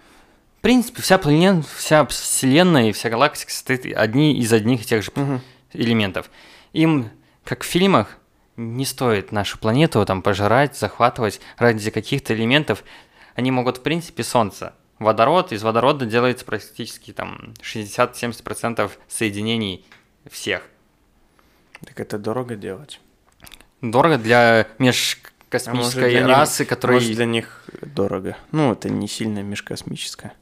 [0.59, 5.03] В принципе, вся планета, вся Вселенная и вся галактика состоит одни из одних и тех
[5.05, 5.41] же Мгм.
[5.73, 6.29] элементов.
[6.73, 7.11] Им,
[7.45, 8.19] как в фильмах,
[8.57, 12.83] не стоит нашу планету там пожирать, захватывать ради каких-то элементов.
[13.37, 14.75] Они могут, в принципе, Солнце.
[14.99, 19.87] Водород, из водорода делается практически там 60-70% соединений
[20.29, 20.63] всех.
[21.85, 23.01] Так это дорого делать.
[23.81, 25.19] Дорого для А может,
[25.51, 26.99] межкосмической них- расы, которая...
[26.99, 28.37] Может, для них дорого.
[28.53, 30.33] Ну, это не сильно межкосмическое.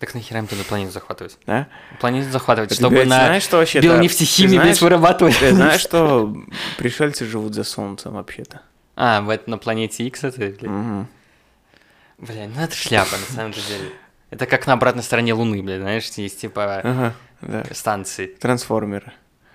[0.00, 1.38] Так нахера им туда планету захватывать?
[1.46, 1.68] Да?
[2.00, 5.38] Планету захватывать, Ты, чтобы блядь, на знаешь, что вообще бионефтехимии, блядь, вырабатывать.
[5.38, 6.34] Ты знаешь, что
[6.76, 8.60] пришельцы живут за солнцем вообще-то?
[8.96, 10.38] А, в это на планете X это?
[10.38, 10.62] блядь?
[10.62, 11.08] Мгм.
[12.18, 13.90] Бля, ну это шляпа на самом деле.
[14.30, 17.64] Это как на обратной стороне Луны, блядь, знаешь, есть типа Ага, да.
[17.72, 18.26] станции.
[18.26, 19.12] Трансформеры.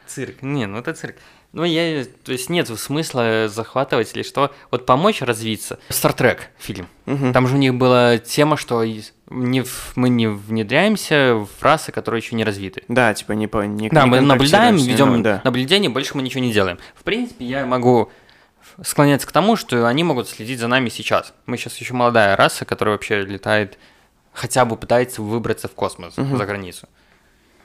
[0.09, 0.41] Цирк.
[0.41, 1.15] Не, ну это цирк.
[1.51, 4.53] Ну, я, то есть нет смысла захватывать или что.
[4.69, 5.79] Вот помочь развиться.
[5.89, 6.87] Star Trek фильм.
[7.07, 7.33] Мгм.
[7.33, 8.83] Там же у них была тема, что
[9.31, 12.83] не в- мы не внедряемся в расы, которые еще не развиты.
[12.87, 15.41] Да, типа не по не Да, не мы наблюдаем, ведем ними, да.
[15.43, 16.77] наблюдение, больше мы ничего не делаем.
[16.93, 18.11] В принципе, я могу
[18.83, 21.33] склоняться к тому, что они могут следить за нами сейчас.
[21.47, 23.77] Мы сейчас еще молодая раса, которая вообще летает,
[24.33, 26.87] хотя бы пытается выбраться в космос, за границу.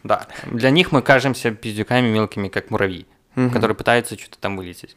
[0.04, 3.50] Да, для них мы кажемся пиздюками мелкими, как муравьи, Мгм.
[3.50, 4.96] которые пытаются что-то там вылететь.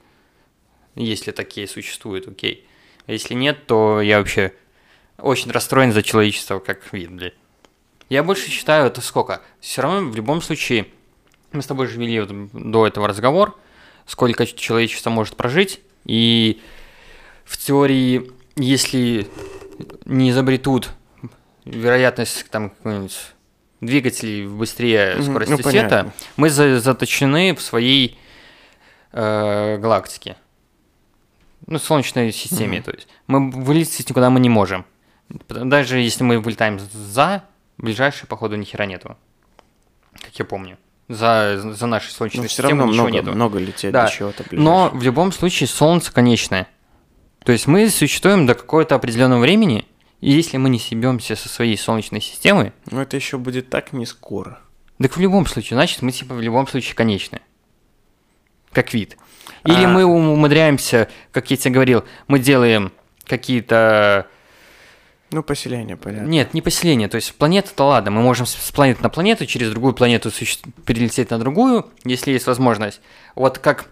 [0.96, 2.68] Если такие существуют, окей.
[3.08, 4.54] А если нет, то я вообще
[5.18, 7.34] очень расстроен за человечество как вид, блядь.
[8.10, 9.42] Я больше считаю, это сколько?
[9.60, 10.88] Все равно в любом случае,
[11.52, 13.58] мы с тобой же вели вот до этого разговор,
[14.06, 16.62] сколько человечество может прожить, и
[17.46, 19.28] в теории, если
[20.06, 20.90] не изобретут
[21.66, 23.18] вероятность там какой-нибудь
[23.82, 28.18] двигателей быстрее Мгм, скорости ну, света, мы за- заточены в своей
[29.12, 30.36] э, галактике.
[31.66, 33.08] Ну, Солнечной системе, то есть.
[33.28, 34.86] Мы вылететь никуда мы не можем.
[35.50, 37.44] Даже если мы вылетаем за,
[37.78, 39.18] ближайшей, походу, ни хера нету.
[40.14, 40.78] Как я помню.
[41.10, 43.32] За, за нашей Но Солнечной все системой равно ничего много, нету.
[43.36, 46.68] много лететь Да, до чего-то Но в любом случае Солнце конечное.
[47.44, 49.86] То есть мы существуем до какого-то определенного времени,
[50.22, 54.06] и если мы не съебемся со своей Солнечной системы, Но это еще будет так не
[54.06, 54.60] скоро.
[55.00, 57.40] так в любом случае, значит, мы типа в любом случае конечны.
[58.72, 59.18] Как вид.
[59.66, 59.88] Или А.
[59.88, 62.92] мы умудряемся, как я тебе говорил, мы делаем
[63.26, 64.28] какие-то...
[65.32, 66.28] Ну, поселение, понятно.
[66.28, 67.10] Нет, не поселение.
[67.10, 70.60] То есть планета-то ладно, мы можем с с планеты на планету, через другую планету суще-
[70.86, 73.02] перелететь на другую, если есть возможность.
[73.36, 73.90] Вот как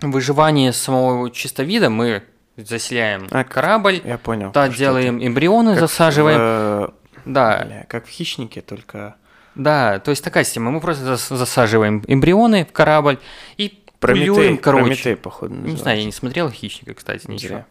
[0.00, 2.22] выживание самого чисто вида, мы
[2.56, 4.50] заселяем А, корабль, Я понял.
[4.52, 5.26] да, делаем ты.
[5.26, 6.38] эмбрионы, Как засаживаем.
[6.38, 9.16] в, Да, бля, как в хищнике, только
[9.54, 10.70] да, то есть такая система.
[10.70, 13.18] Мы просто зас- засаживаем эмбрионы в корабль
[13.58, 14.84] и Прометей, плюем, короче.
[14.84, 15.82] Прометей, походу, Не называется.
[15.82, 17.48] знаю, я не смотрел «Хищника», кстати, ничего.
[17.48, 17.66] Зря.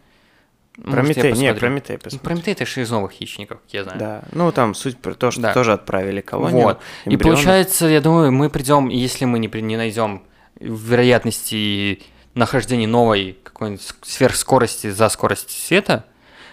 [0.77, 1.55] Может, Прометей, не, посмотрю.
[1.59, 2.19] Прометей посмотри.
[2.25, 3.99] Прометей это же из новых «Хищников», я знаю.
[3.99, 5.53] Да, ну там суть про то, что Да.
[5.53, 6.63] тоже отправили колонию.
[6.63, 6.79] Вот.
[7.05, 7.39] И эмбрионов.
[7.39, 10.23] получается, я думаю, мы придем, если мы не, не найдем
[10.59, 12.01] вероятности
[12.33, 16.05] нахождения новой какой-нибудь сверхскорости за скорость света,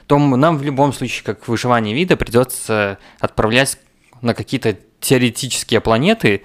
[0.07, 3.79] то нам в любом случае, как выживание вида, придется отправлять
[4.23, 6.45] на какие-то теоретические планеты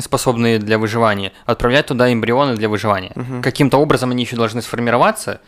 [0.00, 3.12] способные для выживания, отправлять туда эмбрионы для выживания.
[3.14, 3.42] Мгм.
[3.42, 5.40] Каким-то образом они еще должны сформироваться,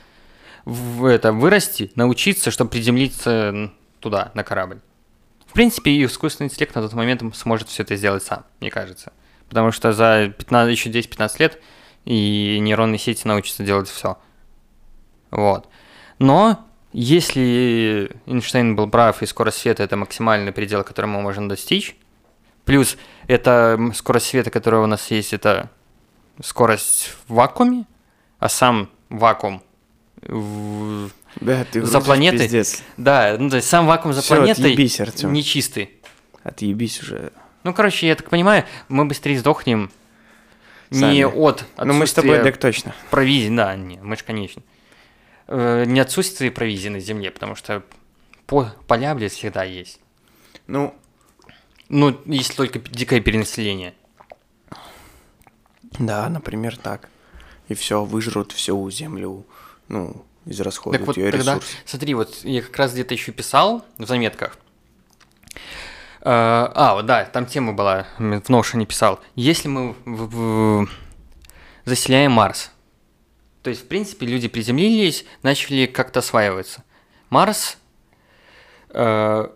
[0.64, 4.80] в это вырасти, научиться, чтобы приземлиться туда, на корабль.
[5.46, 9.12] В принципе, и искусственный интеллект на тот момент сможет все это сделать сам, мне кажется.
[9.48, 11.62] Потому что за 15, еще 10-15 лет
[12.06, 14.16] и нейронные сети научатся делать все.
[15.30, 15.68] Вот.
[16.18, 21.94] Но если Эйнштейн был прав, и скорость света это максимальный предел, который мы можем достичь,
[22.64, 25.68] плюс это скорость света, которая у нас есть, это
[26.42, 27.84] скорость в вакууме,
[28.38, 29.62] а сам вакуум
[30.22, 32.40] в- Да, ты За планетой?
[32.40, 32.82] пиздец.
[32.96, 35.32] Да, ну то есть сам вакуум за Всё, планетой отъебись, Артём.
[35.34, 35.90] нечистый.
[36.42, 37.30] Отъебись уже.
[37.64, 39.90] Ну, короче, я так понимаю, мы быстрее сдохнем
[40.90, 41.14] Сами.
[41.14, 42.94] не от Ну мы с тобой так точно.
[43.10, 44.62] провизии, да, не, мы же конечно.
[45.48, 47.82] Э, Не отсутствие провизии на Земле, потому что
[48.46, 50.00] по, поля, блядь, всегда есть.
[50.66, 50.94] Ну,
[51.88, 53.94] Ну, если только дикое перенаселение.
[55.98, 57.08] да, например, так.
[57.68, 59.44] И все, выжрут всю землю,
[59.88, 61.76] ну, израсходуют Так вот, ее тогда, ресурсы.
[61.84, 64.56] смотри, вот я как раз где-то еще писал в заметках.
[66.22, 69.20] Э, А, вот да, там тема была, в Notion не писал.
[69.34, 70.88] Если мы в- в-
[71.84, 72.70] заселяем Марс,
[73.62, 76.82] то есть, в принципе, люди приземлились, начали как-то осваиваться.
[77.30, 77.78] Марс
[78.90, 79.48] э,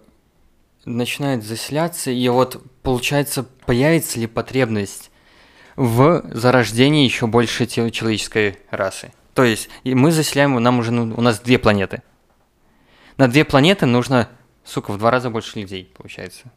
[0.85, 5.11] начинает заселяться, и вот, получается, появится ли потребность
[5.77, 9.13] в зарождении еще больше человеческой расы.
[9.35, 12.03] То есть мы заселяем, нам уже ну, у нас две планеты.
[13.17, 14.29] На две планеты нужно,
[14.65, 16.51] сука, в два раза больше людей, получается.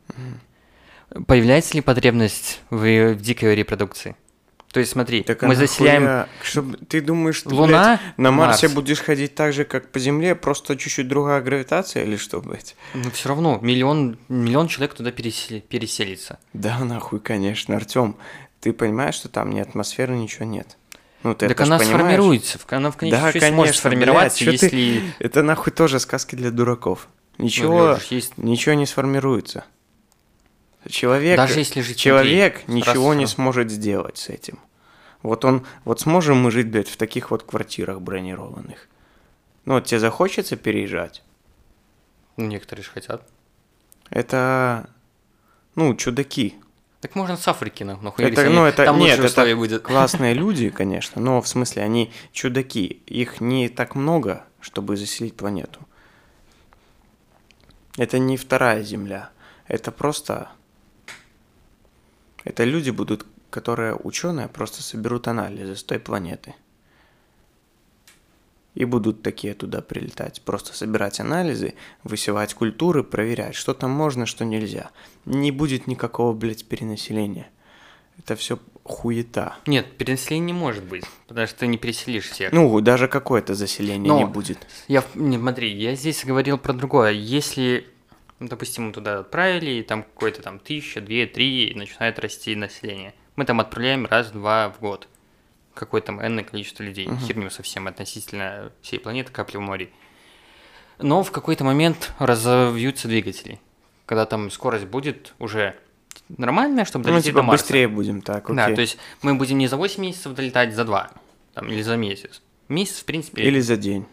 [1.28, 4.16] Появляется ли потребность в, в дикой репродукции?
[4.72, 6.28] То есть смотри, Так мы а заселяем нахуя?
[6.42, 8.76] Чтоб ты думаешь, что Луна, на Марсе Марс.
[8.76, 12.76] будешь ходить так же, как по Земле, просто чуть-чуть другая гравитация или что, блядь?
[12.96, 16.40] но все равно миллион, миллион человек туда пересели- переселится.
[16.54, 18.16] Да, нахуй, конечно, Артем.
[18.62, 20.78] Ты понимаешь, что там ни атмосферы, ничего нет?
[21.22, 24.60] Ну, ты так это она сформируется, она в конечном Да, счете конечно, сможет сформироваться, блядь,
[24.60, 25.14] чё ты- если...
[25.20, 27.08] Это нахуй тоже сказки для дураков.
[27.38, 29.66] Ну, Ничего, Лёш, есть- ничего не сформируется.
[30.90, 34.60] Человек, Даже если жить человек внутри, ничего раз- не сможет сделать с этим.
[35.22, 38.90] Вот он, вот сможем мы жить, блядь, в таких вот квартирах бронированных.
[39.66, 41.24] Ну, вот тебе захочется переезжать?
[42.36, 43.26] Ну, некоторые же хотят.
[44.10, 44.90] Это,
[45.76, 46.56] ну, чудаки.
[47.00, 48.26] Так можно с Африки на- нахуй.
[48.26, 49.84] Это, ну, это, там нет, это будет.
[49.84, 53.02] классные люди, конечно, но в смысле они чудаки.
[53.08, 55.80] Их не так много, чтобы заселить планету.
[57.98, 59.30] Это не вторая Земля.
[59.68, 60.50] Это просто...
[62.44, 66.56] Это люди будут, которые ученые просто соберут анализы с той планеты.
[68.74, 70.42] И будут такие туда прилетать.
[70.42, 74.90] Просто собирать анализы, высевать культуры, проверять, что там можно, что нельзя.
[75.26, 77.48] Не будет никакого, блядь, перенаселения.
[78.18, 79.56] Это все хуета.
[79.66, 82.52] Нет, перенаселения не может быть, потому что ты не переселишь всех.
[82.52, 84.68] Ну, даже какое-то заселение Но- не будет.
[84.88, 87.12] Я, не, смотри, я здесь говорил про другое.
[87.12, 87.88] Если,
[88.40, 92.56] ну, допустим, мы туда отправили, и там какой-то там тысяча, две, три, и начинает расти
[92.56, 93.14] население.
[93.36, 95.08] Мы там отправляем раз-два в год.
[95.74, 97.10] Какое-то там энное количество людей.
[97.26, 99.90] Херню совсем относительно всей планеты, капли в море.
[101.00, 103.60] Но в какой-то момент разовьются двигатели.
[104.06, 105.76] Когда там скорость будет уже
[106.38, 107.64] нормальная, чтобы Ну, долететь типа до Марса.
[107.64, 108.56] быстрее будем, так, окей.
[108.56, 111.12] Да, то есть мы будем не за 8 месяцев долетать, за 2.
[111.54, 112.42] Там, или за месяц.
[112.70, 114.06] Месяц, в принципе, Или за день.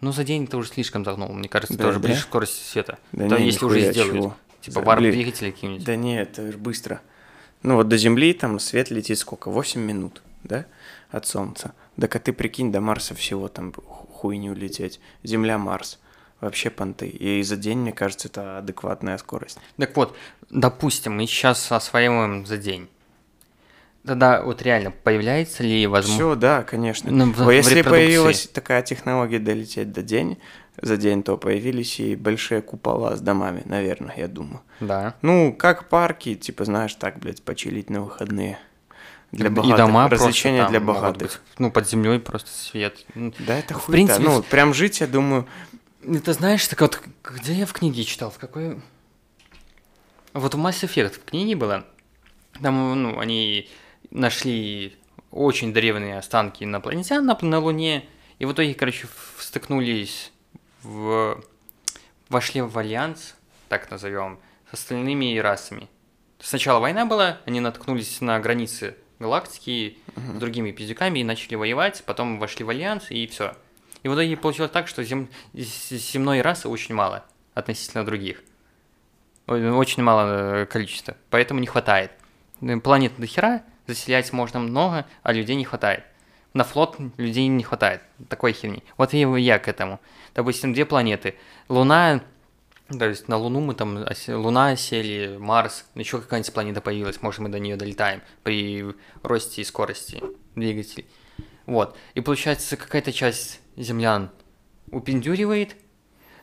[0.00, 2.06] ну, за день ты уже слишком загнул, мне кажется, Да, ты уже да?
[2.08, 2.98] ближе к скорости света.
[3.12, 4.14] Да Там, не, если уже сделают.
[4.14, 4.36] чего.
[4.60, 5.12] Типа За- варп блин.
[5.12, 5.84] двигатели какие-нибудь.
[5.84, 7.00] Да нет, это быстро.
[7.64, 9.50] Ну вот до Земли там свет летит сколько?
[9.50, 10.66] 8 минут, да?
[11.10, 11.72] От Солнца.
[12.00, 13.82] Так а ты прикинь, до Марса всего там ху-
[14.12, 15.00] хуйню лететь.
[15.24, 15.98] Земля, Марс.
[16.42, 17.06] Вообще понты.
[17.06, 19.58] И за день, мне кажется, это адекватная скорость.
[19.78, 20.14] Так вот,
[20.50, 22.88] допустим, мы сейчас осваиваем за день.
[24.04, 26.18] Тогда вот реально появляется ли возможность...
[26.20, 27.12] Все, да, конечно.
[27.12, 30.38] Ну, в- в если появилась такая технология долететь до день,
[30.80, 34.62] за день, то появились и большие купола с домами, наверное, я думаю.
[34.80, 35.14] Да.
[35.22, 38.58] Ну, как парки, типа, знаешь, так, блядь, почилить на выходные.
[39.30, 39.76] Для И богатых.
[39.78, 41.20] дома Развлечения для богатых.
[41.22, 41.40] быть.
[41.58, 43.06] Ну, под землей просто свет.
[43.14, 43.92] Да, это В хуйта.
[43.92, 45.46] принципе, Ну, прям жить, я думаю,
[46.04, 48.80] Это знаешь, так вот, где я в книге читал, в какой...
[50.32, 51.86] Вот в Mass Effect в книге было,
[52.60, 53.68] там, ну, они
[54.10, 54.96] нашли
[55.30, 59.06] очень древние останки инопланетян на, на Луне, и в итоге, короче,
[59.38, 60.32] стыкнулись
[60.82, 61.40] в...
[62.28, 63.34] вошли в альянс,
[63.68, 65.88] так назовем, с остальными расами.
[66.40, 72.40] Сначала война была, они наткнулись на границы галактики с другими пиздюками и начали воевать, потом
[72.40, 73.54] вошли в альянс и все.
[74.02, 75.28] И в итоге получилось так, что зем...
[75.54, 78.42] земной расы очень мало относительно других.
[79.46, 82.12] Очень мало э, количества, поэтому не хватает.
[82.82, 86.04] планет до хера, заселять можно много, а людей не хватает.
[86.54, 88.02] На флот людей не хватает.
[88.28, 88.82] Такой херни.
[88.96, 90.00] Вот и я к этому.
[90.34, 91.34] Допустим, две планеты.
[91.68, 92.20] Луна,
[92.88, 97.48] то есть на Луну мы там, Луна сели, Марс, еще какая-нибудь планета появилась, может мы
[97.48, 98.84] до нее долетаем при
[99.22, 100.22] росте и скорости
[100.54, 101.06] двигателей.
[101.66, 101.96] Вот.
[102.14, 104.30] И получается, какая-то часть землян
[104.90, 105.76] упендюривает.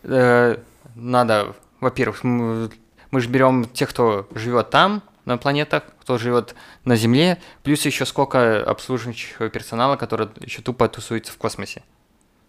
[0.04, 0.58] Э,
[0.96, 2.72] надо, во-первых, м-
[3.12, 8.06] мы же берем тех, кто живет там, на планетах, кто живет на Земле, плюс еще
[8.06, 11.84] сколько обслуживающего персонала, который еще тупо тусуется в космосе.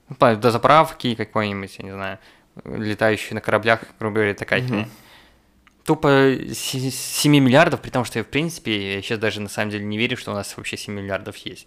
[0.09, 2.19] Ну, до заправки какой-нибудь, я не знаю,
[2.65, 4.89] летающий на кораблях, грубо говоря, такая херня.
[5.85, 9.85] Тупо 7 миллиардов, при том, что я, в принципе, я сейчас даже на самом деле
[9.85, 11.67] не верю, что у нас вообще 7 миллиардов есть.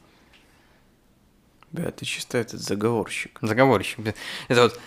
[1.73, 3.39] Бля, ты чисто этот заговорщик.
[3.41, 3.97] Заговорщик.
[3.97, 4.13] блин.
[4.47, 4.79] Это вот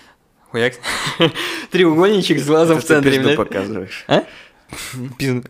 [0.51, 0.75] хуяк.
[1.73, 3.37] Треугольничек с глазом в ты центре, пизду блядь.
[3.37, 4.05] показываешь.
[4.07, 4.25] А?
[5.19, 5.49] Пизду.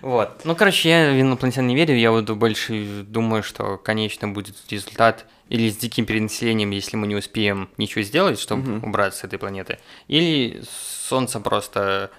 [0.00, 0.40] Вот.
[0.44, 5.26] Ну, короче, я в инопланетян не верю, я вот больше думаю, что конечно будет результат
[5.50, 9.80] или с диким перенаселением, если мы не успеем ничего сделать, чтобы убраться с этой планеты,
[10.08, 10.62] или
[11.08, 12.10] Солнце просто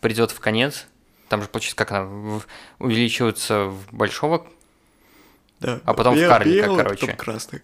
[0.00, 0.86] придет в конец,
[1.28, 2.40] там же получится как она,
[2.78, 4.46] увеличивается в большого,
[5.60, 5.80] Да.
[5.84, 7.00] А потом в Бел- карлика, белый, короче.
[7.00, 7.62] потом красный.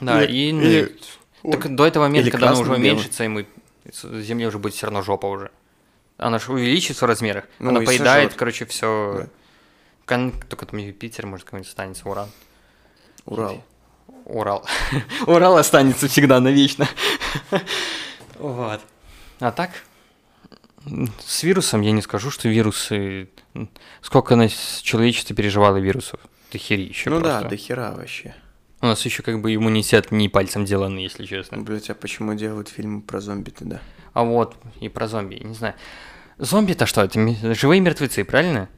[0.00, 0.96] да, и ну, или-
[1.42, 3.46] так до этого момента, когда оно уже уменьшится, и мы
[4.02, 5.50] Земле уже будет все равно жопа уже.
[6.18, 7.44] Она же увеличится в размерах.
[7.58, 8.38] Ну, она и поедает, сожрёт.
[8.38, 9.28] короче, все.
[10.06, 10.30] Да.
[10.48, 12.30] Только там Юпитер, может, какой-нибудь останется, Уран.
[13.26, 13.62] Урал.
[14.24, 14.66] Урал.
[15.26, 16.88] Урал останется всегда навечно.
[18.38, 18.82] Вот.
[19.40, 19.70] А так,
[21.24, 23.30] с вирусом я не скажу, что вирусы...
[24.02, 26.20] Сколько нас человечество переживало вирусов.
[26.56, 27.48] Ты херища Ну да, просто.
[27.50, 28.34] до хера вообще.
[28.80, 31.58] У нас еще как бы иммунитет не пальцем деланный, если честно.
[31.58, 33.82] Блять, а почему делают фильмы про зомби тогда?
[34.14, 35.74] А вот, и про зомби, не знаю.
[36.38, 37.20] Зомби-то что, это
[37.54, 38.70] живые мертвецы, правильно?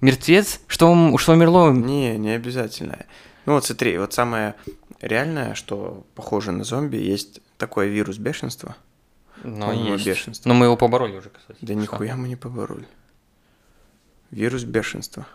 [0.00, 0.60] Мертвец?
[0.66, 1.72] Что, что умерло?
[1.72, 3.04] Не, не обязательно.
[3.44, 4.54] Ну вот смотри, вот самое
[5.02, 8.76] реальное, что похоже на зомби, есть такой вирус бешенства.
[9.44, 10.06] Но есть.
[10.06, 10.48] бешенство.
[10.48, 11.58] Но мы его побороли уже, кстати.
[11.60, 11.82] Да Что?
[11.82, 12.86] нихуя мы не побороли.
[14.30, 15.26] Вирус бешенства.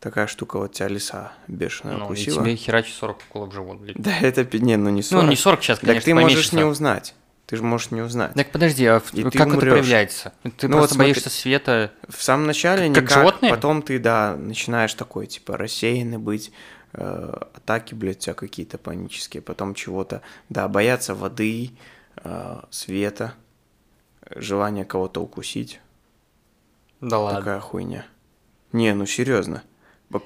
[0.00, 2.42] Такая штука, вот тебя лиса бешеная Ну, укусила.
[2.44, 3.96] тебе херачит 40 уколов в живот, блядь.
[4.00, 5.24] Да это, не, ну не 40.
[5.24, 6.70] Ну, не 40 сейчас, Так конечно, ты можешь поменьше не стало.
[6.70, 7.14] узнать.
[7.46, 8.34] Ты же можешь не узнать.
[8.34, 10.32] Так подожди, а И как это проявляется?
[10.58, 11.12] Ты Ну, вот просто смотри.
[11.14, 11.92] боишься света.
[12.08, 13.50] В самом начале Как никак, животные?
[13.54, 16.52] потом ты, да, начинаешь такой, типа, рассеянный быть,
[16.92, 21.72] э, атаки, блядь, у тебя какие-то панические, потом чего-то, да, бояться воды,
[22.22, 23.32] э, света,
[24.36, 25.80] желание кого-то укусить,
[27.00, 27.38] Да ладно.
[27.40, 28.04] такая хуйня.
[28.72, 29.62] Не, ну серьезно.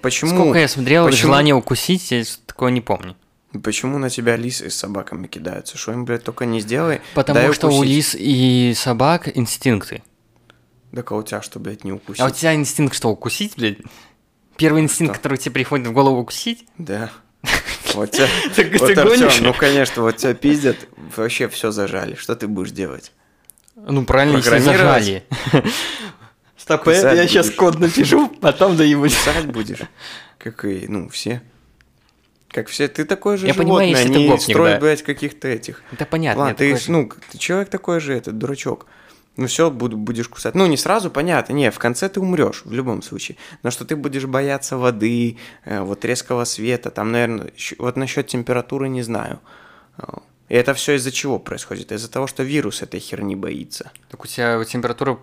[0.01, 3.16] Почему, Сколько я смотрел, почему- желание укусить, я такого не помню.
[3.62, 5.77] почему на тебя лисы с собаками кидаются?
[5.77, 7.90] Что им, блядь, только не сделай, Потому что у укусить.
[7.90, 10.03] лис и собак инстинкты.
[10.95, 12.21] Так а у тебя что, блядь, не укусить?
[12.21, 13.79] А у тебя инстинкт что, укусить, блядь?
[14.57, 15.18] Первый инстинкт, Что?
[15.23, 16.66] который тебе приходит в голову укусить?
[16.79, 17.11] Да.
[17.95, 18.27] Вот тебя,
[18.79, 20.79] вот, Артём, ну, конечно, вот тебя пиздят,
[21.14, 22.14] вообще все зажали.
[22.14, 23.12] Что ты будешь делать?
[23.77, 25.25] Ну, правильно, если зажали.
[26.62, 27.59] Стоп, я сейчас будешь.
[27.59, 29.14] код напишу, потом доебусь.
[29.14, 29.81] Писать будешь?
[30.38, 31.42] Как и, ну, все.
[32.48, 32.87] Как все.
[32.87, 34.79] Ты такой же Я понимаю, животное, если ты не гопник, строй, да.
[34.79, 35.83] блядь, каких-то этих.
[35.90, 36.42] Это понятно.
[36.42, 38.87] Ладно, ты, такой ну, ты человек такой же, этот дурачок.
[39.37, 40.55] Ну все, буду, будешь кусать.
[40.55, 43.38] Ну, не сразу, понятно, не, в конце ты умрешь, в любом случае.
[43.64, 48.88] Но что ты будешь бояться воды, э, вот резкого света, там, наверное, вот насчет температуры
[48.88, 49.40] не знаю.
[50.48, 51.92] И это все из-за чего происходит?
[51.92, 53.90] Из-за того, что вирус этой херни боится.
[54.11, 55.16] Так у тебя температура, у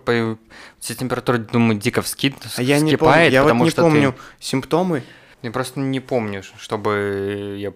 [0.80, 4.12] тебя температура, думаю, дико вскид, А я не помню, я вот потому не что помню
[4.12, 4.44] ты...
[4.44, 5.02] симптомы.
[5.42, 7.72] Я просто не помню, чтобы я...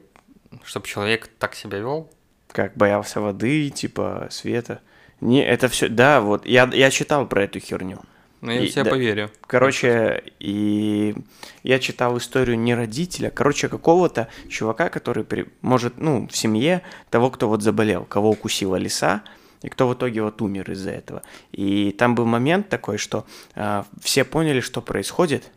[0.64, 2.10] чтобы человек так себя вел.
[2.52, 4.80] как боялся воды, типа света.
[5.20, 8.00] Не, это все, да, вот я, я читал про эту херню.
[8.44, 8.90] Но я И- в тебя да.
[8.90, 9.30] поверю.
[9.46, 11.14] Короче, и
[11.62, 17.30] я читал историю не родителя, короче, какого-то чувака, который при, может, ну, в семье того,
[17.30, 19.22] кто вот заболел, кого укусила лиса,
[19.62, 21.22] и кто в итоге вот умер из-за этого.
[21.52, 25.50] И там был момент такой, что а, все поняли, что происходит,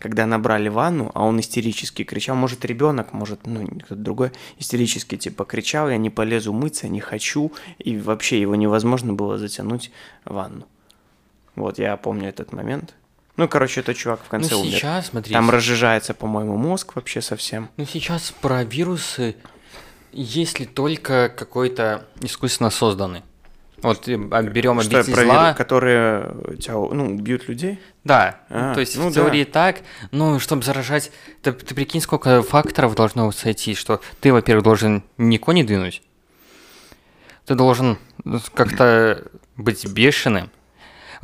[0.00, 5.44] когда набрали ванну, а он истерически кричал, может ребенок, может ну кто-то другой истерически типа
[5.44, 9.92] кричал, я не полезу мыться, не хочу, и вообще его невозможно было затянуть
[10.24, 10.66] в ванну.
[11.56, 12.94] Вот я помню этот момент.
[13.36, 14.70] Ну, короче, этот чувак в конце ну, умер.
[14.72, 17.68] сейчас, смотри, Там разжижается, по-моему, мозг вообще совсем.
[17.76, 19.34] ну, сейчас про вирусы,
[20.12, 23.22] если только какой-то искусственно созданный.
[23.82, 25.52] Вот э, а, берем Что обитель проверю, зла.
[25.52, 27.80] которые тебя, ну, убьют людей?
[28.04, 29.20] Да, А, то есть ну в да.
[29.20, 29.80] теории так,
[30.10, 31.10] но чтобы заражать,
[31.42, 36.02] ты, ты прикинь, сколько факторов должно сойти, что ты, во-первых, должен не кони двинуть,
[37.46, 37.98] ты должен
[38.54, 39.24] как-то
[39.56, 40.50] быть бешеным,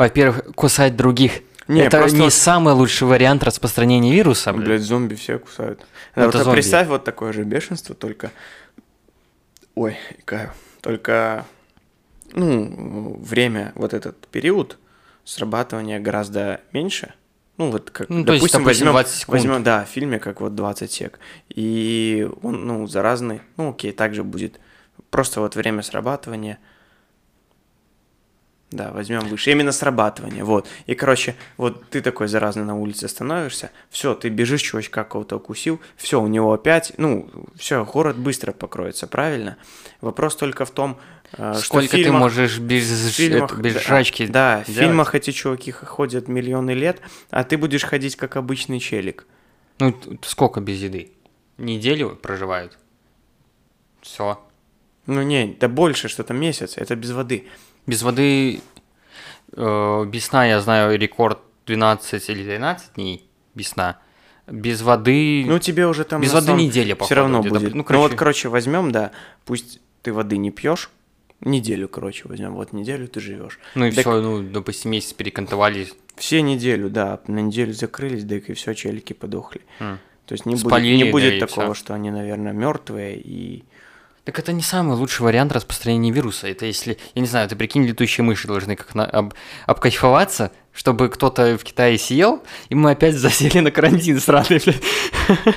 [0.01, 4.66] во-первых, кусать других Не, это просто не самый лучший вариант распространения вируса, блядь.
[4.66, 5.86] Блядь, зомби все кусают.
[6.14, 6.53] Это вот, зомби.
[6.53, 8.30] представь вот такое же бешенство, только...
[9.74, 10.51] Ой, икаю.
[10.80, 11.46] Только,
[12.32, 14.78] ну, время, вот этот период
[15.24, 17.14] срабатывания гораздо меньше.
[17.57, 19.38] Ну, вот как, Ну, то есть, допустим, допустим, возьмем, 20 секунд.
[19.38, 21.18] возьмем, да, в фильме, как вот 20 сек.
[21.51, 24.59] И он, ну, заразный, ну, окей, также будет.
[25.11, 26.59] Просто вот время срабатывания,
[28.70, 29.50] да, возьмем выше.
[29.50, 30.68] Именно срабатывание, вот.
[30.86, 35.80] И, короче, вот ты такой заразный на улице становишься, все, ты бежишь, чувачка кого-то укусил,
[35.96, 39.56] все, у него опять, ну, все, город быстро покроется, правильно?
[40.00, 40.98] Вопрос только в том,
[41.32, 44.62] э, что Сколько в ты фильмах- можешь без, в фильмах, это, без да, жрачки Да,
[44.64, 44.80] в делать?
[44.88, 47.00] фильмах эти чуваки ходят миллионы лет,
[47.30, 49.26] а ты будешь ходить как обычный челик.
[49.80, 51.10] Ну, сколько без еды?
[51.58, 52.78] Неделю проживают?
[54.02, 54.40] Все.
[55.06, 57.48] Ну не, да больше, что там месяц, это без воды.
[57.86, 58.60] Без воды,
[59.52, 63.24] э, без сна, я знаю, рекорд 12 или 13 дней
[63.54, 63.98] без сна.
[64.46, 65.44] Без воды...
[65.46, 67.70] Ну тебе уже там без воды неделя, Все походу, равно где-то, будет.
[67.72, 68.02] ну, Ну, короче.
[68.08, 69.12] вот, короче, возьмем, да,
[69.44, 70.90] пусть ты воды не пьешь,
[71.40, 73.58] неделю, короче, возьмем, вот неделю ты живешь.
[73.74, 75.88] ну и Так все, ну, допустим, месяц перекантовали.
[76.16, 79.60] Все неделю, да, на неделю закрылись, да и все, челики подохли.
[79.78, 79.98] М.
[80.26, 83.64] То есть не будет, Спалили, не да, будет и такого, что они, наверное, мертвые и
[84.24, 86.46] Так это не самый лучший вариант распространения вируса.
[86.48, 89.34] Это если, я не знаю, ты прикинь, летучие мыши должны как на, об,
[89.66, 94.82] обкайфоваться, чтобы кто-то в Китае съел, и мы опять засели на карантин сраный, блядь.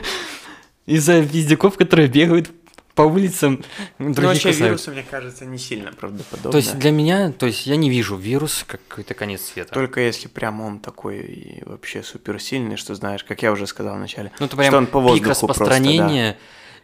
[0.86, 2.51] Из-за вездяков, которые бегают
[2.95, 3.64] по улицам,
[3.97, 4.59] Ну, других вообще кусают.
[4.70, 6.51] вирусы, мне кажется, не сильно правдоподобно.
[6.51, 9.74] То есть для меня, то есть я не вижу вирус как какой-то конец света.
[9.74, 14.32] Только если прям он такой и вообще суперсильный, что знаешь, как я уже сказал вначале,
[14.39, 16.38] Ну, это что он по пик воздуху просто, да.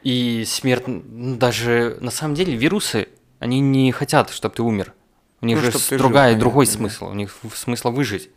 [0.04, 0.84] И смерть.
[0.88, 3.08] ну, даже на самом деле вирусы,
[3.40, 4.94] они не хотят, чтобы ты умер.
[5.42, 6.94] У них Ну, же ты жил, другая, другой понятно, да.
[6.94, 7.12] смысл.
[7.12, 8.30] У них смысл выжить.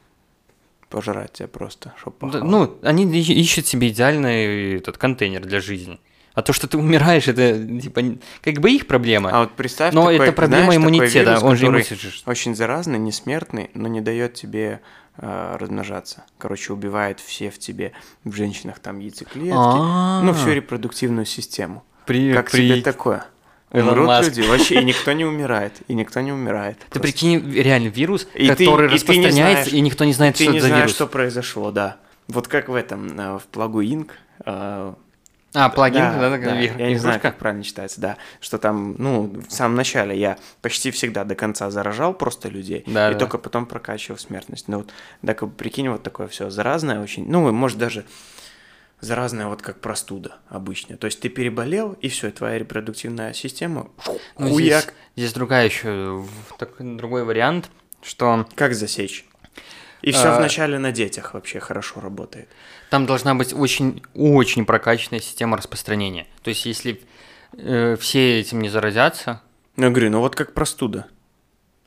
[0.89, 5.99] Пожрать тебя просто, чтоб Да, ну, они ищут себе идеальный этот контейнер для жизни.
[6.35, 8.03] А то, что ты умираешь, это типа
[8.43, 9.31] как бы их проблема.
[9.31, 11.31] А вот представь, но такой, это проблема знаешь, такой иммунитета.
[11.31, 14.81] вирус, он же иммунитет очень заразный, не смертный, но не дает тебе
[15.17, 16.25] размножаться.
[16.39, 17.93] Короче, убивает все в тебе,
[18.25, 20.35] в женщинах там яйцеклетки, ну, А.
[20.35, 21.85] всю репродуктивную систему.
[22.07, 23.25] Привет, Как тебе такое?
[23.73, 24.29] Илон Умрут Маск.
[24.37, 26.79] люди, вообще, и никто не умирает, и никто не умирает.
[26.79, 27.01] Ты просто.
[27.01, 30.53] прикинь, реально вирус, И который и ты распространяется, знаешь- и никто не знает, что это
[30.61, 30.95] за знаешь, вирус.
[30.95, 31.97] что произошло, да.
[32.29, 34.11] Вот как в этом, э, в плагу Inc.
[35.55, 37.30] А, плагин, да, да, да, иг- я не знаю, игрушка?
[37.30, 41.70] как правильно читается, да, что там, ну, в самом начале я почти всегда до конца
[41.70, 43.18] заражал просто людей, Да, и да.
[43.18, 44.68] только потом прокачивал смертность.
[44.68, 44.92] Ну вот,
[45.24, 48.07] так вот, прикинь, вот такое все заразное очень, ну, может, даже
[49.00, 50.96] заразное вот как простуда обычная.
[50.96, 53.90] То есть ты переболел, и все, твоя репродуктивная система,
[54.38, 56.24] Ну, хуяк, здесь, здесь другая еще,
[56.78, 57.68] другой вариант,
[58.00, 59.26] что как засечь.
[60.00, 60.38] И все А.
[60.38, 62.48] вначале на детях вообще хорошо работает.
[62.93, 66.26] Там должна быть очень, очень прокачанная система распространения.
[66.43, 67.01] То есть, если
[67.57, 69.40] э, все этим не заразятся,
[69.76, 71.07] Ну, я говорю, ну вот как простуда.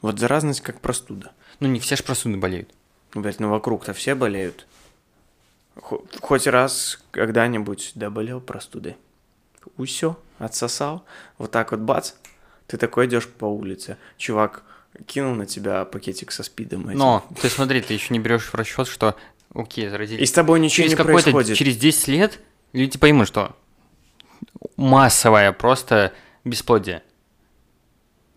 [0.02, 1.32] Вот заразность как простуда.
[1.60, 2.72] ну не все же простуды болеют.
[3.14, 4.66] Ну, Блять, ну вокруг-то все болеют.
[5.80, 8.98] Хо- Хоть раз когда-нибудь да болел простудой.
[9.78, 11.06] Усё, отсосал.
[11.38, 12.14] Вот так вот бац.
[12.66, 13.98] Ты такой идешь по улице.
[14.18, 14.64] Чувак
[15.06, 16.90] кинул на тебя пакетик со спидом.
[16.90, 16.98] этим.
[16.98, 19.16] Но, ты смотри, ты еще не берешь в расчет, что,
[19.56, 20.22] окей, заразились.
[20.22, 21.58] И с тобой ничего через не происходит.
[21.58, 22.40] через 10 лет
[22.74, 23.56] люди поймут, что
[24.78, 26.12] массовое просто
[26.44, 27.02] бесплодие.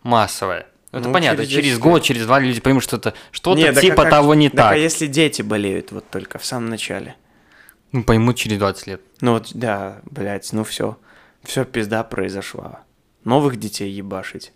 [0.02, 0.66] Массовое.
[0.90, 2.04] Это Ну, понятно, через через, 10 год, лет.
[2.04, 4.56] через два люди поймут, что это что-то Не, так а типа как- того не так
[4.56, 4.72] так.
[4.72, 7.14] а если дети болеют вот только в самом начале?
[7.92, 9.00] Ну, поймут через 20 лет.
[9.20, 10.96] Ну вот, да, блядь, ну все.
[11.42, 12.82] Все пизда произошла.
[13.24, 14.52] Новых детей ебашить.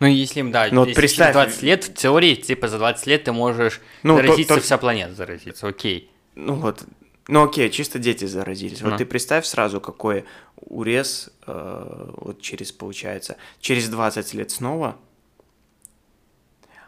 [0.00, 2.78] Ну, если им, да, Ну, вот если представь- через 20 лет, в теории, типа, за
[2.78, 6.10] 20 лет ты можешь Ну, то- заразиться, то- вся планета заразиться, окей.
[6.34, 6.84] Ну вот,
[7.28, 8.82] ну окей, чисто дети заразились.
[8.82, 8.98] Вот Ну.
[8.98, 10.24] ты представь сразу, какой
[10.56, 14.96] урез э, вот через, получается, через 20 лет снова.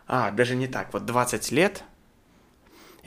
[0.06, 1.82] А, даже не так, вот 20 лет,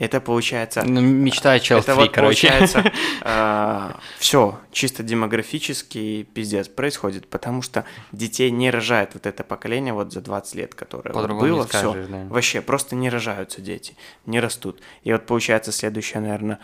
[0.02, 0.82] это получается...
[0.84, 2.48] Ну, мечта Челфри, это вот короче.
[2.48, 2.92] получается
[4.18, 10.20] все чисто демографический пиздец происходит, потому что детей не рожает вот это поколение вот за
[10.20, 12.24] 20 лет, которое вот было, все, да.
[12.28, 13.96] вообще просто не рожаются дети,
[14.26, 14.80] не растут.
[15.04, 16.58] И вот получается следующее, наверное,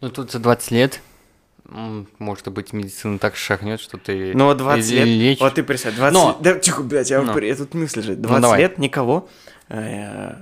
[0.00, 1.00] Ну, тут за 20 лет,
[1.64, 5.40] может быть, медицина так шагнет, что ты Ну, вот 20 лет, лечишь.
[5.40, 7.36] вот ты представь, 20 Но- лет, да, тихо, блядь, я, Но.
[7.36, 8.60] я тут мысль же, 20 давай.
[8.60, 9.28] лет никого,
[9.68, 10.34] э,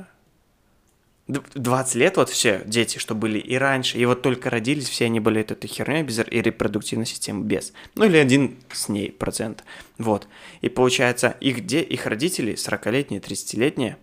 [1.29, 5.20] 20 лет вот все дети, что были и раньше, и вот только родились, все они
[5.20, 9.62] болеют этой херней без и репродуктивной системы без, ну или один с ней процент,
[9.99, 10.26] вот,
[10.62, 13.99] и получается их, де, их родители 40-летние, 30-летние,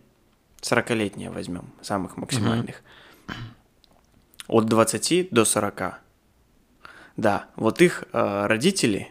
[0.61, 2.83] 40-летние возьмем, самых максимальных,
[4.47, 5.99] от 20 до 40.
[7.17, 9.09] Да, вот их э, родители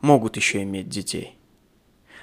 [0.00, 1.36] могут еще иметь детей.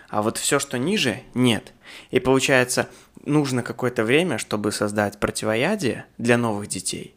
[0.09, 1.73] А вот все, что ниже, нет.
[2.09, 2.89] И получается,
[3.25, 7.15] нужно какое-то время, чтобы создать противоядие для новых детей.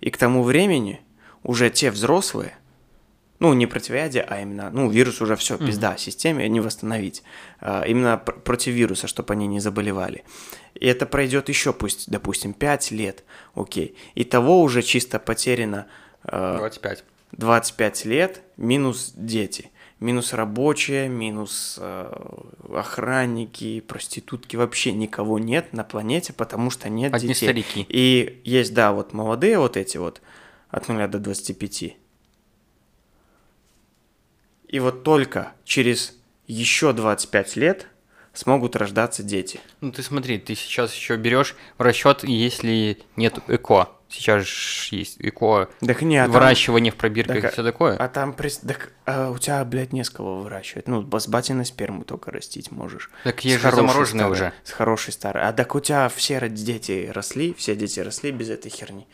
[0.00, 1.00] И к тому времени
[1.42, 2.54] уже те взрослые,
[3.38, 7.22] ну, не противоядие, а именно, ну, вирус уже все, пизда, системе не восстановить.
[7.60, 10.24] А, именно пр- против вируса, чтобы они не заболевали.
[10.74, 13.24] И это пройдет еще, пусть, допустим, 5 лет,
[13.54, 13.96] окей.
[14.14, 15.86] И того уже чисто потеряно
[16.24, 17.04] э, 25.
[17.32, 19.70] 25 лет минус дети.
[20.00, 22.12] Минус рабочие, минус э,
[22.72, 24.56] охранники, проститутки.
[24.56, 27.46] Вообще никого нет на планете, потому что нет Одни детей.
[27.46, 27.86] старики.
[27.88, 30.22] И есть, да, вот молодые вот эти вот
[30.70, 31.96] от 0 до 25.
[34.68, 37.86] И вот только через еще 25 лет
[38.32, 39.60] смогут рождаться дети.
[39.82, 43.90] Ну ты смотри, ты сейчас еще берешь в расчет, если нет эко.
[44.10, 47.96] Сейчас же есть эко, Так не, а там- выращивание в пробирках Так, и все такое.
[47.96, 50.88] А там, прис- так, а у тебя, блядь, не с кого выращивать.
[50.88, 53.08] Ну, с батиной сперму только растить можешь.
[53.22, 54.52] Так есть же замороженные старой- уже.
[54.64, 55.44] С хорошей старой.
[55.44, 59.06] А так у тебя все дети росли, все дети росли без этой херни.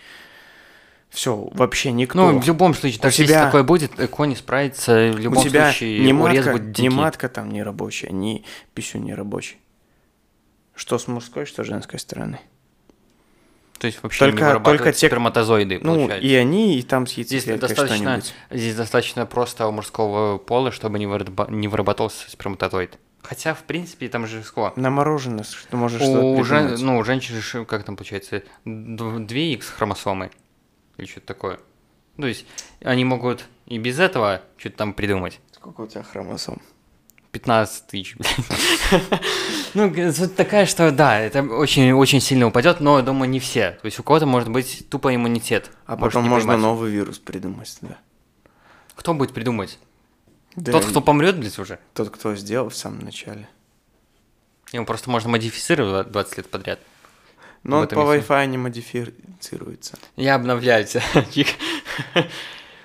[1.11, 2.33] Все, вообще никто.
[2.33, 5.49] Ну, в любом случае, даже если тебя- такое будет, эко не справится, в любом у
[5.49, 6.89] тебя случае ни урез матка, будет ни дикий.
[6.89, 8.45] матка там не рабочая, ни
[8.75, 9.59] писю не рабочий.
[10.75, 12.41] Что с мужской, что с женской стороны.
[13.79, 16.27] То есть вообще Только- не вырабатывают только те- сперматозоиды, Ну, получается.
[16.27, 18.35] и они, и там с Здесь яйцеклеткой достаточно, что-нибудь.
[18.51, 22.99] здесь достаточно просто у мужского пола, чтобы не, выраба- не вырабатывался сперматозоид.
[23.23, 24.81] Хотя, в принципе, там же сколько?
[24.81, 29.19] На мороженое, что можешь что-то У, жен- ну, у женщин же, как там получается, д-
[29.19, 30.31] две X хромосомы
[30.97, 31.59] или что-то такое.
[32.17, 32.47] То есть
[32.83, 35.41] они могут и без этого что-то там придумать.
[35.53, 36.63] Сколько у тебя хромосом?
[37.37, 38.17] 15 тысяч.
[39.75, 43.73] Ну, суть такая, что да, это очень, очень сильно упадет, но, думаю, не все.
[43.73, 45.71] То есть у кого-то может быть тупо иммунитет.
[45.85, 47.99] А потом можно новый вирус придумать, да.
[48.95, 49.79] Кто будет придумать?
[50.55, 51.79] Да, Тот, кто помрет, блядь, уже.
[51.93, 53.47] Тот, кто сделал в самом начале.
[54.73, 56.81] Его просто можно модифицировать 20 лет подряд.
[57.63, 57.97] Но он по.
[57.97, 59.99] Wi-Fi не модифицируется.
[60.17, 60.97] Я обновляюсь.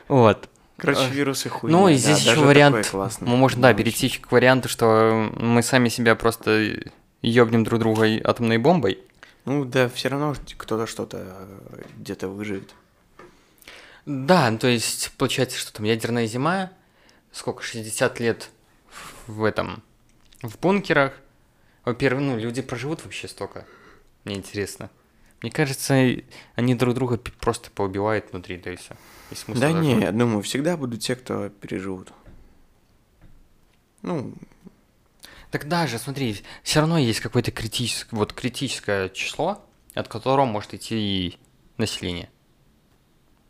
[0.10, 0.49] Вот.
[0.82, 1.77] Короче, вирусы хуйня.
[1.77, 2.75] Ну, и да, здесь еще даже вариант.
[2.75, 3.27] такой классный.
[3.27, 6.75] Мы можем, да, перейти к варианту, что мы сами себя просто
[7.21, 8.99] ёбнем друг друга атомной бомбой.
[9.45, 11.47] Ну, да, все равно кто-то что-то
[11.97, 12.73] где-то выживет.
[14.07, 16.71] Да, ну, то есть, получается, что там ядерная зима,
[17.32, 18.49] сколько, 60 лет
[19.27, 19.84] в этом,
[20.41, 21.13] в бункерах.
[21.86, 23.67] Во-первых, ну, люди проживут вообще столько.
[24.23, 24.89] Мне интересно.
[25.43, 25.95] Мне кажется,
[26.55, 28.95] они друг друга просто поубивают внутри, да и все.
[29.32, 32.11] И смысла Да даже не, я думаю, всегда будут те, кто переживут.
[34.01, 34.34] Ну,
[35.51, 39.61] Тогда же, смотри, все равно есть какое-то критическое, вот критическое число,
[39.93, 41.38] от которого может идти
[41.77, 42.29] население.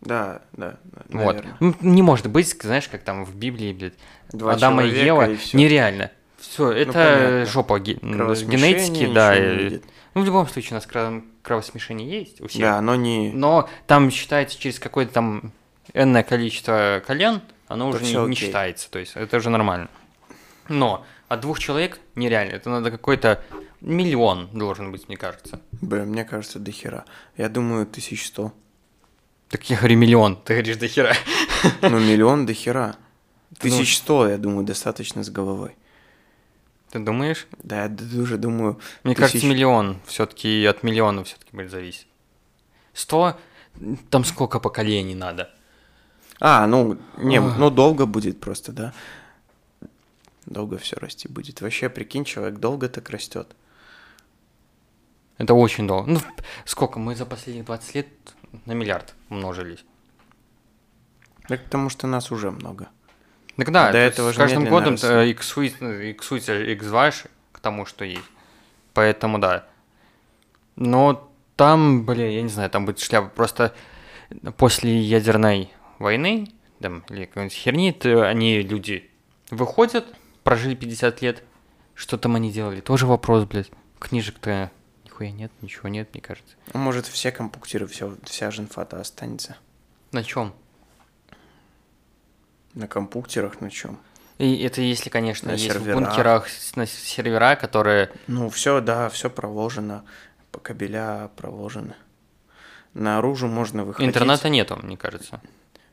[0.01, 1.35] да, да, да, Вот.
[1.35, 1.57] наверное.
[1.59, 3.93] Ну, Не может быть, знаешь, как там в Библии, блядь,
[4.31, 5.57] Два Адама и Ева, и всё.
[5.59, 6.09] нереально.
[6.39, 7.45] Все, это понятно.
[7.45, 9.35] жопа ге- генетики, да.
[9.37, 9.79] и-.
[10.15, 12.61] Ну, в любом случае, у нас крово- кровосмешение есть у всех.
[12.61, 13.31] Да, но не...
[13.31, 15.51] Но там считается через какое-то там
[15.93, 18.89] энное количество колен, оно уже не, не считается.
[18.89, 19.89] То есть это уже нормально.
[20.69, 22.51] Но от двух человек нереально.
[22.53, 23.43] Это надо какой-то
[23.81, 25.61] миллион должен быть, мне кажется.
[25.81, 27.05] Блин, мне кажется, до хера.
[27.37, 28.53] Я думаю, 1100.
[29.49, 31.13] Так я говорю миллион, ты говоришь до хера.
[31.81, 32.95] Ну, миллион до хера.
[33.59, 35.75] Ты думаешь- 1100, я думаю, достаточно с головой.
[36.91, 37.47] Ты думаешь?
[37.63, 38.79] Да, я уже думаю...
[39.03, 42.07] Мне тысяч- кажется, миллион все-таки от миллиона все-таки будет зависеть.
[42.93, 43.37] Сто,
[44.09, 45.49] там сколько поколений надо?
[46.43, 47.57] А, ну, не, Ах.
[47.59, 48.93] ну долго будет просто, да.
[50.47, 51.61] Долго все расти будет.
[51.61, 53.55] Вообще, прикинь, человек долго так растет.
[55.37, 56.11] Это очень долго.
[56.11, 56.19] Ну,
[56.65, 56.97] сколько?
[56.97, 58.07] Мы за последние 20 лет
[58.65, 59.85] на миллиард умножились.
[61.47, 62.89] Так потому что нас уже много.
[63.57, 66.89] Так да, До этого с каждым годом иксуется x
[67.51, 68.25] к тому, что есть.
[68.95, 69.67] Поэтому да.
[70.75, 73.29] Но там, блин, я не знаю, там будет шляпа.
[73.29, 73.75] Просто
[74.57, 75.71] после ядерной
[76.01, 76.47] войны,
[76.79, 79.09] там, или какой-нибудь херни, то они, люди,
[79.49, 80.05] выходят,
[80.43, 81.43] прожили 50 лет,
[81.93, 82.81] что там они делали?
[82.81, 83.71] Тоже вопрос, блядь.
[83.99, 84.71] Книжек-то
[85.05, 86.55] нихуя нет, ничего нет, мне кажется.
[86.73, 89.57] Может, все компьютеры, все, вся женфата останется.
[90.11, 90.53] На чем?
[92.73, 93.99] На компьютерах на чем?
[94.37, 95.97] И это если, конечно, На есть серверах.
[95.97, 100.03] в бункерах на сервера, которые Ну, все, да, все проложено.
[100.51, 101.95] По кабеля проложено.
[102.93, 104.09] Наружу можно выходить.
[104.09, 105.41] Интернета нету, мне кажется.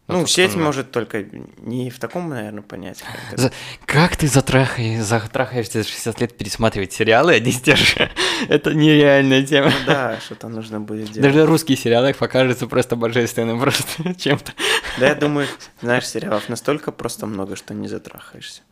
[0.08, 1.24] Ну, сеть может только
[1.58, 3.04] не в таком, наверное, понятии.
[3.30, 3.38] как.
[3.38, 3.52] За-
[3.84, 8.10] Как ты затрахаешь, затрахаешься за 60 лет пересматривать сериалы одни и те же?
[8.48, 9.68] Это нереальная тема.
[9.70, 11.20] Ну да, что-то нужно будет делать.
[11.22, 14.52] Даже русские сериалы покажутся просто божественным просто чем-то.
[14.98, 15.46] Да, я думаю,
[15.82, 18.62] знаешь, сериалов настолько просто много, что не затрахаешься.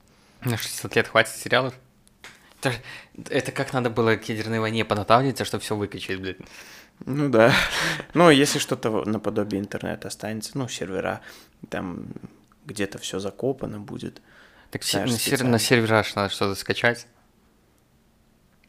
[0.43, 1.75] На 60 лет хватит сериалов?
[2.63, 2.73] Это,
[3.29, 6.39] это как надо было к ядерной войне подготавливаться, чтобы все выкачать, блядь.
[7.05, 7.53] Ну да.
[8.15, 11.21] Ну, если что-то наподобие интернета останется, ну, сервера,
[11.69, 12.07] там
[12.65, 14.21] где-то все закопано будет.
[14.71, 17.07] Так Знаешь, на, сер- на серверах надо что-то скачать.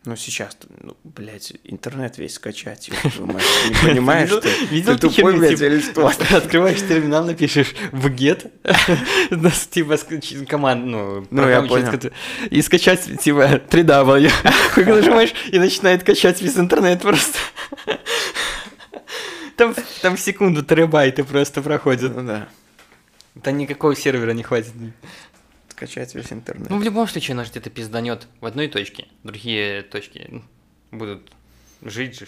[0.08, 2.90] Ну, сейчас, ну, блядь, интернет весь скачать.
[3.04, 6.08] Ты не понимаешь, что видел ты ты тупой, блядь, типа, или что?
[6.38, 8.50] Открываешь терминал, напишешь в get,
[9.32, 9.98] да, типа
[10.48, 11.92] команд, ну, Ну, я понял.
[12.50, 14.32] и скачать, типа, 3W.
[14.74, 17.38] Хуй нажимаешь, и начинает качать весь интернет просто.
[19.58, 22.16] Там, там в секунду терабайты просто проходят.
[22.16, 22.48] Ну да,
[23.44, 24.72] Там никакого сервера не хватит.
[25.78, 26.70] Скачать весь интернет.
[26.72, 30.42] Ну, в любом случае, наш где-то пизданет в одной точке, другие точки
[30.92, 31.32] будут
[31.84, 32.28] жить же.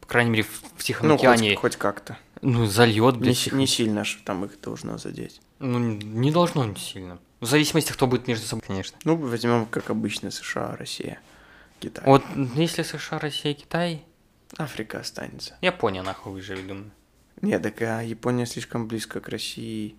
[0.00, 0.42] По крайней мере,
[0.76, 1.56] в, Тихом Ну, хоть, океане.
[1.56, 2.18] хоть как-то.
[2.42, 3.38] Ну, зальет, Не, блядь.
[3.38, 5.40] Тихо- не сильно ж там их должно задеть.
[5.58, 7.18] Ну, не должно не сильно.
[7.40, 8.98] В зависимости, кто будет между собой, конечно.
[9.04, 11.18] Ну, возьмем, как обычно, США, Россия,
[11.80, 12.04] Китай.
[12.04, 12.22] Вот
[12.56, 14.02] если США, Россия, Китай,
[14.58, 15.56] Африка останется.
[15.62, 16.90] Япония нахуй выживет, думаю.
[17.40, 19.94] Нет, так а Япония слишком близко к России,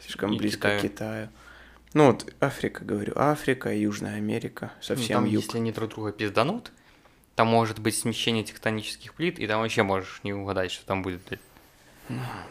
[0.00, 0.78] слишком И близко Китаю.
[0.78, 1.28] к Китаю.
[1.94, 5.44] Ну вот Африка, говорю, Африка, Южная Америка, Ну, совсем там, юг.
[5.44, 6.72] если они друг друга пизданут,
[7.36, 11.20] там может быть смещение тектонических плит, и там вообще можешь не угадать, что там будет,
[11.28, 11.40] блядь.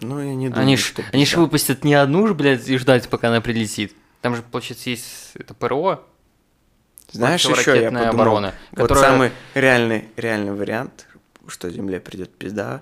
[0.01, 1.41] Ну, я не думаю, Они ж, что они ж пизда.
[1.41, 3.93] выпустят не одну ж, блядь, и ждать, пока она прилетит.
[4.21, 6.03] Там же, получается, есть это ПРО,
[7.11, 11.05] Знаешь, еще я подумал, оборона, вот которая- самый реальный, реальный вариант,
[11.47, 12.81] что Земле придет пизда,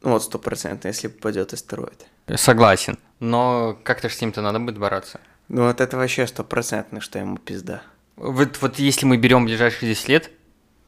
[0.00, 2.06] ну вот стопроцентно, если попадет астероид.
[2.34, 2.98] Согласен.
[3.20, 5.20] Но как-то с ним-то надо будет бороться.
[5.52, 7.82] Ну вот это вообще стопроцентно, что ему пизда.
[8.16, 10.30] Вот, вот если мы берем ближайшие 10 лет,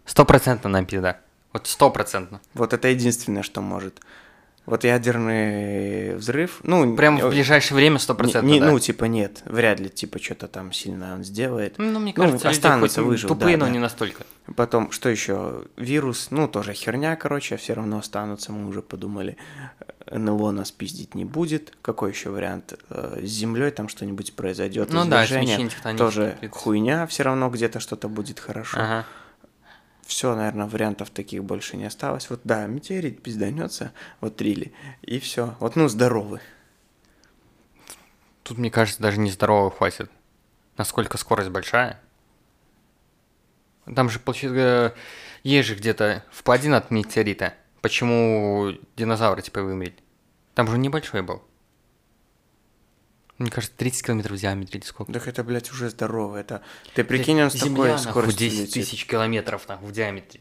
[0.06, 1.20] стопроцентно нам пизда.
[1.52, 2.40] Вот стопроцентно.
[2.54, 4.00] Вот это единственное, что может.
[4.66, 6.96] Вот ядерный взрыв, ну...
[6.96, 8.70] Прямо в ближайшее время не- стопроцентно, не- да.
[8.70, 11.74] Ну, типа, нет, вряд ли, типа, что-то там сильно он сделает.
[11.76, 13.72] Ну, мне ну, кажется, люди останутся, выживут, тупые, да, но да.
[13.72, 14.24] не настолько.
[14.56, 15.64] Потом, что еще?
[15.76, 19.36] Вирус, ну, тоже херня, короче, все равно останутся, мы уже подумали.
[20.10, 21.72] НЛО нас пиздить не будет.
[21.82, 22.74] Какой еще вариант?
[22.90, 28.08] Э, С Землей там что-нибудь произойдет, Ну да, смещение Тоже хуйня, все равно где-то что-то
[28.08, 28.78] будет хорошо.
[28.78, 29.06] Ага.
[30.06, 32.28] Все, наверное, вариантов таких больше не осталось.
[32.28, 35.56] Вот да, метеорит пизданется, вот трили, и все.
[35.60, 36.40] Вот, ну, здоровый.
[38.42, 40.10] Тут, мне кажется, даже нездорового хватит.
[40.76, 42.00] Насколько скорость большая.
[43.94, 44.90] Там же, получается, э,
[45.42, 47.54] есть же где-то впадина от метеорита.
[47.80, 49.96] Почему динозавры, типа, вымерли?
[50.54, 51.42] Там же небольшой был.
[53.38, 55.12] Мне кажется, 30 километров в диаметре или сколько.
[55.12, 56.40] Так это, блядь, уже здоровый.
[56.40, 56.62] Это...
[56.94, 58.74] Ты прикинь, он с Земля, такой скоростью 10 летит.
[58.74, 60.40] тысяч километров, нахуй, в диаметре.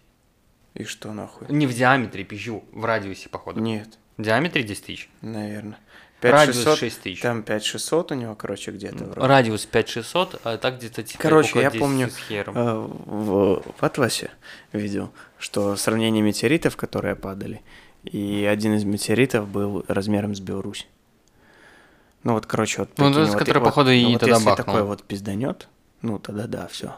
[0.76, 1.48] И что, нахуй?
[1.50, 3.60] Не в диаметре, пизжу, в радиусе, походу.
[3.62, 5.10] Нет, В диаметре 10 тысяч.
[5.22, 5.80] наверное.
[6.22, 7.22] Радиус 5600, 6 тысяч.
[7.22, 9.28] Там 5600 у него, короче, где-то вроде.
[9.28, 14.32] Радиус 5600, а так где-то типа Короче, я 10 помню, э, в, в Атласе
[14.72, 17.62] видел, что сравнение метеоритов, которые падали,
[18.06, 20.88] и один из метеоритов был размером с Беларусь.
[22.24, 24.36] Ну вот, короче, вот Ну, прикинь, да, вот, который, вот- походу, и ну, вот тогда
[24.36, 24.66] если бахнул.
[24.66, 25.68] такой вот пизданет,
[26.02, 26.96] ну тогда да, все.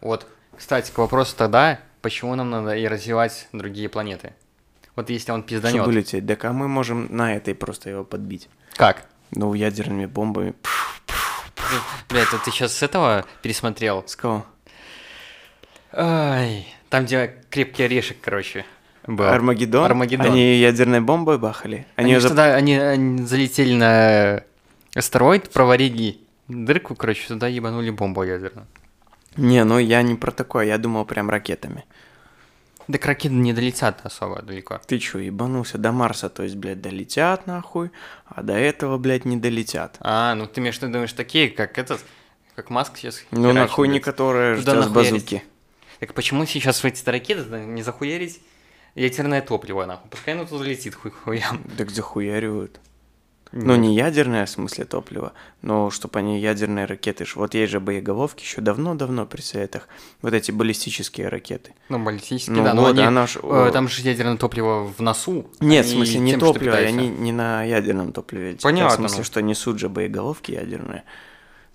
[0.00, 4.34] Вот, кстати, к вопросу тогда, почему нам надо и развивать другие планеты?
[4.96, 5.76] Вот если он пизданет.
[5.76, 8.48] Чтобы лететь, так а мы можем на этой просто его подбить.
[8.74, 9.06] Как?
[9.32, 10.54] Ну, ядерными бомбами.
[12.08, 14.04] Бля, это ты сейчас с этого пересмотрел?
[14.06, 14.46] С кого?
[15.92, 18.64] Ай, там, где крепкий орешек, короче,
[19.06, 19.24] был.
[19.26, 19.84] Армагеддон?
[19.84, 20.26] Армагеддон.
[20.32, 21.86] Они ядерной бомбой бахали?
[21.96, 24.42] Они, её же зап- туда, они, они залетели на
[24.94, 28.66] астероид, проварили дырку, короче, туда ебанули бомбу ядерную.
[29.36, 31.84] Не, ну я не про такое, я думал прям ракетами.
[32.86, 34.78] Да ракеты не долетят особо далеко.
[34.86, 37.90] Ты чё, ебанулся до Марса, то есть, блядь, долетят нахуй,
[38.26, 39.96] а до этого, блядь, не долетят.
[40.00, 42.04] А, ну ты виду, думаешь, такие, как этот,
[42.54, 44.92] как Маск сейчас Ну, нахуй не которые нахуярить.
[44.92, 45.42] базуки.
[45.98, 48.40] Так почему сейчас в эти ракеты не захуярить
[48.94, 50.08] ядерное топливо, нахуй?
[50.10, 51.64] Пускай оно туда летит хуй хуям.
[51.76, 52.80] Так захуяривают.
[53.56, 55.32] Ну, не ядерное в смысле топлива,
[55.62, 57.24] но чтобы они ядерные ракеты.
[57.24, 59.86] ж- Вот есть же боеголовки еще давно-давно при советах.
[60.22, 61.72] Вот эти баллистические ракеты.
[61.88, 64.98] Ну, баллистические, Ну да, но вот, они, она ж, э, там же ядерное топливо в
[65.00, 65.46] носу.
[65.60, 68.56] Нет, в смысле не тем, топливо, они не на ядерном топливе.
[68.60, 69.24] Понятно, В смысле, ну.
[69.24, 71.04] что несут же боеголовки ядерные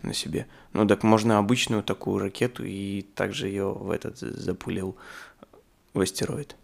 [0.01, 0.47] на себе.
[0.73, 4.97] Ну так можно обычную такую ракету и также ее в этот запулил
[5.93, 6.57] в астероид.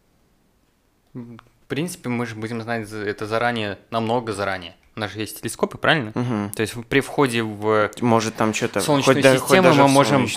[1.15, 4.75] В принципе, мы же будем знать это заранее, намного заранее.
[4.95, 6.11] У нас же есть телескопы, правильно?
[6.15, 6.51] Мгм.
[6.51, 8.79] То есть при входе в Может, там что-то...
[8.79, 10.27] Солнечную хоть да- хоть систему мы можем,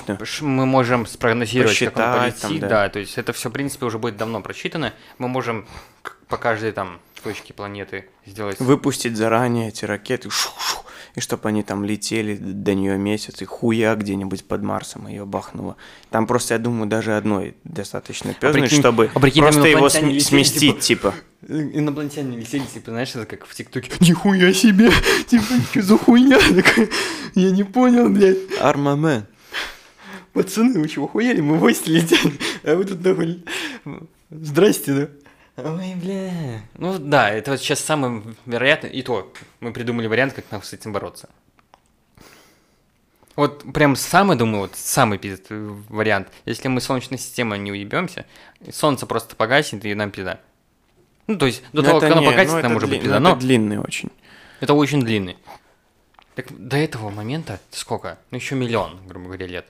[0.41, 2.61] мы можем спрогнозировать, как он Посчитать полетит.
[2.61, 2.68] там, да.
[2.68, 2.89] да.
[2.89, 4.95] то есть это все, в принципе, уже будет давно просчитано.
[5.18, 5.66] Мы можем
[6.29, 8.59] по каждой там точке планеты сделать...
[8.59, 10.67] Выпустить заранее эти ракеты, шу-шу,
[11.18, 15.76] и чтобы они там летели до нее месяц, и хуя где-нибудь под Марсом ее бахнуло.
[16.10, 20.06] Там просто, я думаю, даже одной достаточно пёзной, прикинь- чтобы а прикинь, просто его см-
[20.08, 21.14] летели, сместить, типа.
[21.46, 23.90] Инопланетяне летели, типа, знаешь, это как в ТикТоке.
[24.00, 24.90] Нихуя себе!
[25.26, 26.38] Типа, что за хуйня?
[27.34, 28.38] Я не понял, блядь.
[28.60, 29.26] Армамен.
[30.32, 31.40] Пацаны, вы чего хуяли?
[31.40, 32.32] Мы в гости летели,
[32.64, 33.44] а вы тут нахуй...
[34.30, 35.08] Здрасте, да?
[35.59, 36.61] Ой, бля.
[36.76, 40.72] Ну да, это вот сейчас самый вероятный, и то, мы придумали вариант, как нам с
[40.72, 41.28] этим бороться.
[43.34, 46.28] Вот прям самый, думаю, вот самый пиздец вариант.
[46.44, 48.24] Если мы солнечной системой не уебемся,
[48.72, 50.40] солнце просто погасит, и нам пизда.
[51.26, 52.86] Ну, то есть, до Ну, того, это как оно не- погасит, ну, нам это уже
[52.86, 53.16] дли- будет ну, пизда.
[53.16, 54.11] это Но длинный очень.
[54.61, 55.36] это очень длинный.
[56.36, 58.18] Так до этого момента сколько?
[58.30, 59.66] Ну, еще миллион, грубо говоря, лет.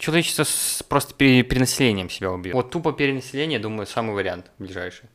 [0.00, 2.54] Человечество с просто пере- перенаселением себя убьет.
[2.54, 5.10] Вот тупо перенаселение, думаю, самый вариант ближайший.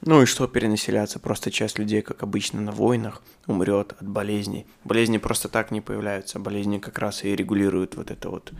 [0.00, 1.20] Ну и что перенаселяться?
[1.20, 4.66] Просто часть людей, как обычно на войнах, умрет от болезней.
[4.82, 6.40] Болезни просто так не появляются.
[6.40, 8.52] Болезни как раз и регулируют вот это вот.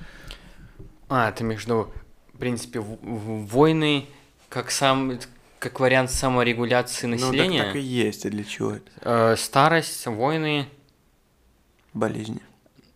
[1.09, 4.07] А, ты имеешь в принципе, войны
[4.49, 5.18] как сам
[5.59, 7.64] как вариант саморегуляции Ну, населения.
[7.64, 8.25] так, так и есть.
[8.27, 8.91] А для чего это?
[9.01, 10.68] Э, старость, войны,
[11.95, 12.43] Болезни.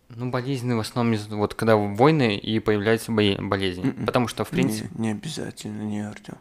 [0.09, 3.85] Ну, болезни в основном, из- вот когда войны и появляются бо- болезни.
[3.91, 4.05] Мгм.
[4.05, 6.37] Потому что, в принципе, Не, не обязательно, не, Артем.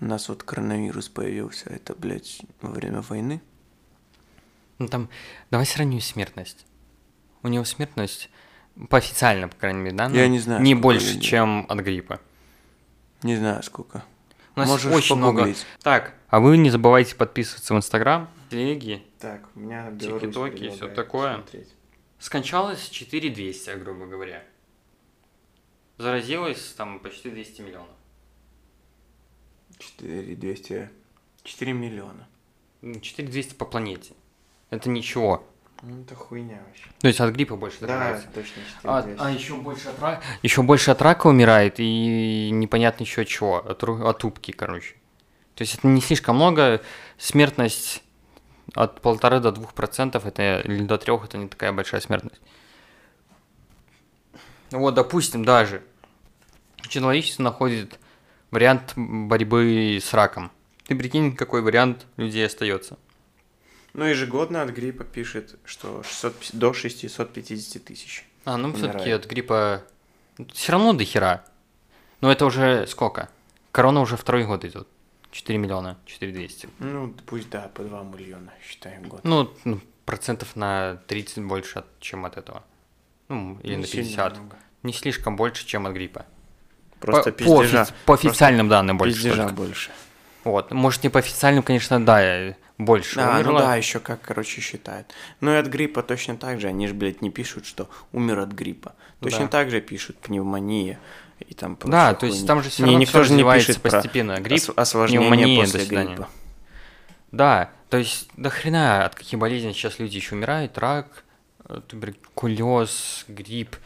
[0.00, 3.40] У нас вот коронавирус появился, это, блядь, во время войны.
[4.78, 5.08] Ну там,
[5.50, 6.66] давай сравним смертность.
[7.42, 8.30] У него смертность,
[8.88, 11.20] по официальным, по крайней мере, данным, Я не знаю, не больше, людей.
[11.22, 12.20] чем от гриппа.
[13.22, 14.02] Не знаю сколько.
[14.56, 15.38] У нас Можешь очень много.
[15.42, 15.64] погуглить.
[15.82, 19.02] Так, а вы не забывайте подписываться в Инстаграм, телеги.
[19.20, 21.42] Так, у меня Тики-токи и всё такое.
[22.22, 24.44] Скончалось 4200, грубо говоря.
[25.98, 27.88] Заразилось там почти 200 миллионов.
[29.78, 30.88] 4 200...
[31.42, 32.28] 4 миллиона.
[32.80, 34.14] Ну, 4200 по планете.
[34.70, 35.44] Это ничего.
[35.82, 36.84] Ну, это хуйня вообще.
[37.00, 38.28] То есть от гриппа больше Да, заражается.
[38.32, 39.20] точно 4 А, 200.
[39.20, 40.22] а еще больше от рака.
[40.44, 43.56] Еще больше от рака умирает и непонятно еще от чего.
[43.68, 44.94] От, ру- от тупки, короче.
[45.56, 46.82] То есть это не слишком много.
[47.18, 48.04] Смертность
[48.74, 52.40] от полтора до двух процентов это или до трех это не такая большая смертность.
[54.70, 55.82] Ну Вот, допустим, даже
[56.88, 57.98] человечество находит
[58.50, 60.50] вариант борьбы с раком.
[60.86, 62.98] Ты прикинь, какой вариант людей остается.
[63.94, 68.26] Ну, ежегодно от гриппа пишет, что 600, до 650 тысяч.
[68.44, 69.84] А, ну все-таки от гриппа
[70.52, 71.44] все равно до хера.
[72.20, 73.28] Но это уже сколько?
[73.70, 74.88] Корона уже второй год идет.
[75.32, 76.68] 4 миллиона, 4200.
[76.78, 79.20] Ну, пусть да, по 2 миллиона, считаем год.
[79.24, 82.62] Ну, ну, процентов на 30 больше, от- чем от этого.
[83.28, 84.38] Ну, или Не на сильно 50.
[84.38, 84.56] много.
[84.82, 86.26] Не слишком больше, чем от гриппа.
[87.00, 87.82] Просто по, пиздежа.
[87.82, 89.22] офи- по официальным данным Просто больше.
[89.28, 89.54] Пиздежа только.
[89.54, 89.90] больше.
[90.44, 90.70] Вот.
[90.72, 93.20] Может, не по официальным, конечно, да, больше.
[93.20, 93.60] А, ну умерло.
[93.60, 95.06] да, еще как, короче, считают.
[95.40, 96.66] Ну и от гриппа точно так же.
[96.68, 98.94] Они же, блядь, не пишут, что умер от гриппа.
[99.20, 99.48] Точно Да.
[99.48, 100.98] так же пишут пневмония
[101.48, 103.80] и там Да, то есть там же все Не, равно никто всё же не пишет
[103.82, 104.40] про постепенно.
[104.40, 106.28] Грипп, ос- осложнение пневмония, после гриппа.
[107.30, 111.24] Да, то есть до хрена от каких болезней сейчас люди еще умирают, рак,
[111.68, 113.76] э, туберкулез, грипп,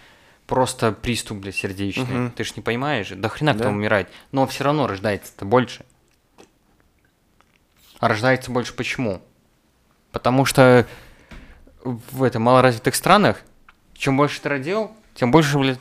[0.46, 2.04] просто приступ, бля, сердечный.
[2.04, 2.30] Мгм.
[2.32, 3.68] Ты ж не понимаешь, до хрена кто Да.
[3.70, 4.08] умирает.
[4.32, 5.84] Но все равно рождается-то больше.
[7.98, 9.22] А рождается больше почему?
[10.12, 10.86] Потому что
[11.84, 13.42] в это малоразвитых странах,
[13.94, 15.78] чем больше ты родил, тем больше, блядь,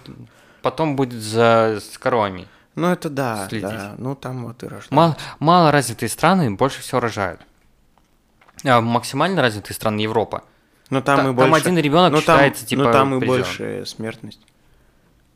[0.66, 2.48] потом будет за с коровами.
[2.74, 3.70] Ну это да, Следить.
[3.70, 3.94] да.
[4.00, 4.94] Ну там вот и рождаются.
[4.96, 7.40] Мал, малоразвитые страны больше всего рожают.
[8.64, 10.44] А максимально развитые страны Европа.
[10.90, 11.56] Ну там Та- и там больше...
[11.68, 13.38] один ребенок ну, там- считается, типа, Ну там и призём.
[13.38, 14.42] больше смертность.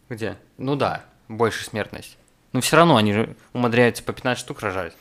[0.09, 0.35] Где?
[0.57, 2.17] Ну да, больше смертность.
[2.51, 4.93] Но все равно они же умудряются по 15 штук рожать.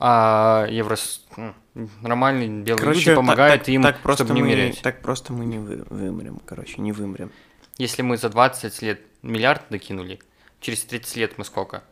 [0.00, 0.96] А евро...
[1.36, 1.54] м,
[2.00, 4.80] нормальные белые Короче, люди помогают так, им, так просто чтобы не мы, умереть.
[4.82, 7.30] Так просто мы не вы- вымрем, короче, не вымрем.
[7.78, 10.20] Если мы за 20 лет миллиард докинули,
[10.60, 11.82] через 30 лет мы сколько?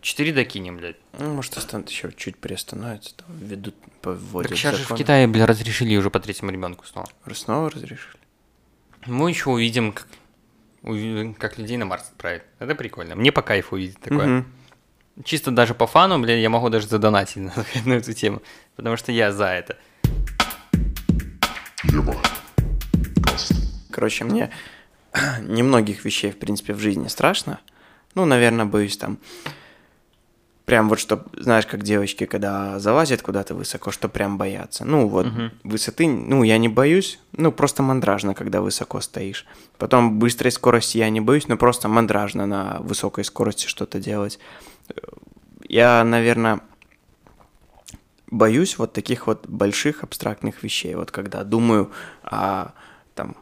[0.00, 0.96] 4 докинем, блядь.
[1.18, 4.94] Ну, может, останут еще чуть приостановится, там, ведут, повводят Так сейчас же в.
[4.94, 7.08] Китае, бля, разрешили уже по третьему ребенку снова.
[7.32, 8.14] Снова разрешили?
[9.06, 10.06] Мы еще увидим, как,
[11.38, 12.44] как людей на Марс отправят.
[12.60, 13.16] Это прикольно.
[13.16, 14.26] Мне по кайфу увидеть такое.
[14.26, 14.52] Мгм.
[15.24, 17.52] Чисто даже по фану, блядь, я могу даже задонатить на,
[17.84, 18.42] на эту тему.
[18.76, 19.76] Потому что я за это.
[23.90, 24.52] Короче, мне
[25.40, 27.60] немногих вещей, в принципе, в жизни страшно.
[28.14, 29.18] Ну, наверное, боюсь там
[30.66, 34.84] прям вот что, знаешь, как девочки, когда залазят куда-то высоко, что прям боятся.
[34.84, 35.52] Ну вот Мгм.
[35.62, 39.46] высоты, ну я не боюсь, ну просто мандражно, когда высоко стоишь.
[39.78, 44.40] Потом быстрой скорости я не боюсь, но просто мандражно на высокой скорости что-то делать.
[45.68, 46.60] Я, наверное,
[48.30, 50.96] боюсь вот таких вот больших абстрактных вещей.
[50.96, 51.92] Вот когда думаю
[52.24, 52.72] о
[53.14, 53.36] там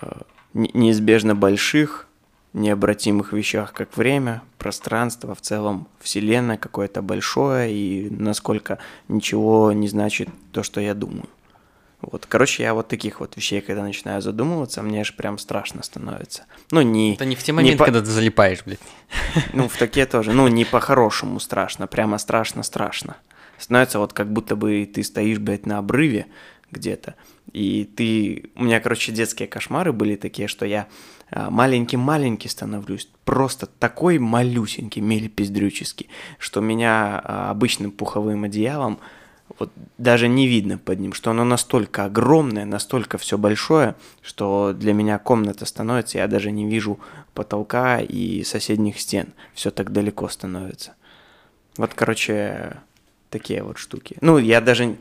[0.00, 0.12] э,
[0.54, 2.06] неизбежно больших,
[2.52, 8.78] необратимых вещах, как время, пространство, в целом Вселенная какое-то большое, и насколько
[9.08, 11.28] ничего не значит то, что я думаю.
[12.00, 16.46] Вот, короче, я вот таких вот вещей, когда начинаю задумываться, мне аж прям страшно становится.
[16.70, 17.14] Ну, не...
[17.14, 18.80] Это не в те моменты, по- когда ты залипаешь, блядь.
[19.52, 20.32] Ну, в такие тоже.
[20.32, 23.16] Ну, не по-хорошему страшно, прямо страшно-страшно.
[23.58, 26.26] Становится вот как будто бы ты стоишь, блядь, на обрыве
[26.70, 27.14] где-то,
[27.52, 28.50] и ты...
[28.54, 30.86] У меня, короче, детские кошмары были такие, что я
[31.30, 36.08] а, маленький-маленький становлюсь, просто такой малюсенький, мелепиздрюческий,
[36.38, 38.98] что меня а, обычным пуховым одеялом
[39.58, 44.92] вот даже не видно под ним, что оно настолько огромное, настолько все большое, что для
[44.92, 47.00] меня комната становится, я даже не вижу
[47.34, 49.32] потолка и соседних стен.
[49.54, 50.94] Все так далеко становится.
[51.76, 52.76] Вот, короче,
[53.28, 54.16] такие вот штуки.
[54.20, 54.96] Ну, я даже...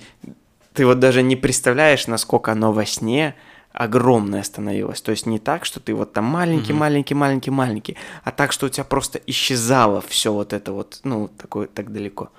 [0.79, 3.35] Ты вот даже не представляешь, насколько оно во сне
[3.73, 5.01] огромное становилось.
[5.01, 6.79] То есть не так, что ты вот там маленький, Мгм.
[6.79, 11.27] маленький, маленький, маленький, а так, что у тебя просто исчезало все вот это вот, ну,
[11.27, 12.29] такое, так далеко.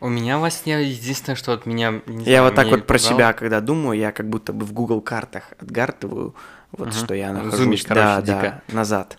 [0.00, 2.00] У меня во сне единственное, что от меня...
[2.06, 3.12] не Я знаю, вот так вот про пугало.
[3.12, 6.34] себя, когда думаю, я как будто бы в Google картах отгартываю,
[6.72, 7.04] вот Мгм.
[7.04, 8.62] что я Зумишь, нахожусь, короче, да, дико.
[8.68, 9.18] да, назад,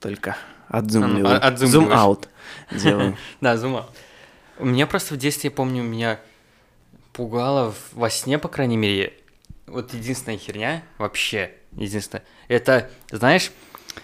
[0.00, 0.36] только
[0.70, 1.70] ну, отзумливаю, а- отзумливаешь.
[1.70, 2.28] зум-аут
[2.72, 3.16] делаю.
[3.40, 3.86] Да, зума.
[4.58, 6.18] У меня просто в детстве, я помню, меня
[7.16, 9.14] пугало во сне, по крайней мере,
[9.66, 13.50] вот единственная херня, вообще, единственная, это, знаешь,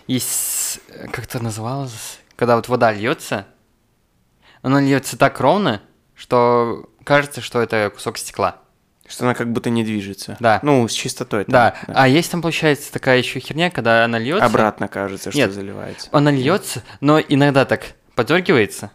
[0.06, 3.46] есть, э, как это называлось, когда вот вода льется,
[4.62, 5.82] она льется так ровно,
[6.14, 8.56] что кажется, что это кусок стекла.
[9.06, 10.38] Что она как будто не движется.
[10.40, 10.60] Да.
[10.62, 11.44] Ну, с чистотой.
[11.44, 14.46] там, Да, а есть там, получается, такая еще херня, когда она льется.
[14.46, 15.52] Обратно кажется, что Нет.
[15.52, 16.08] заливается.
[16.12, 18.90] Она льется, но иногда так подергивается.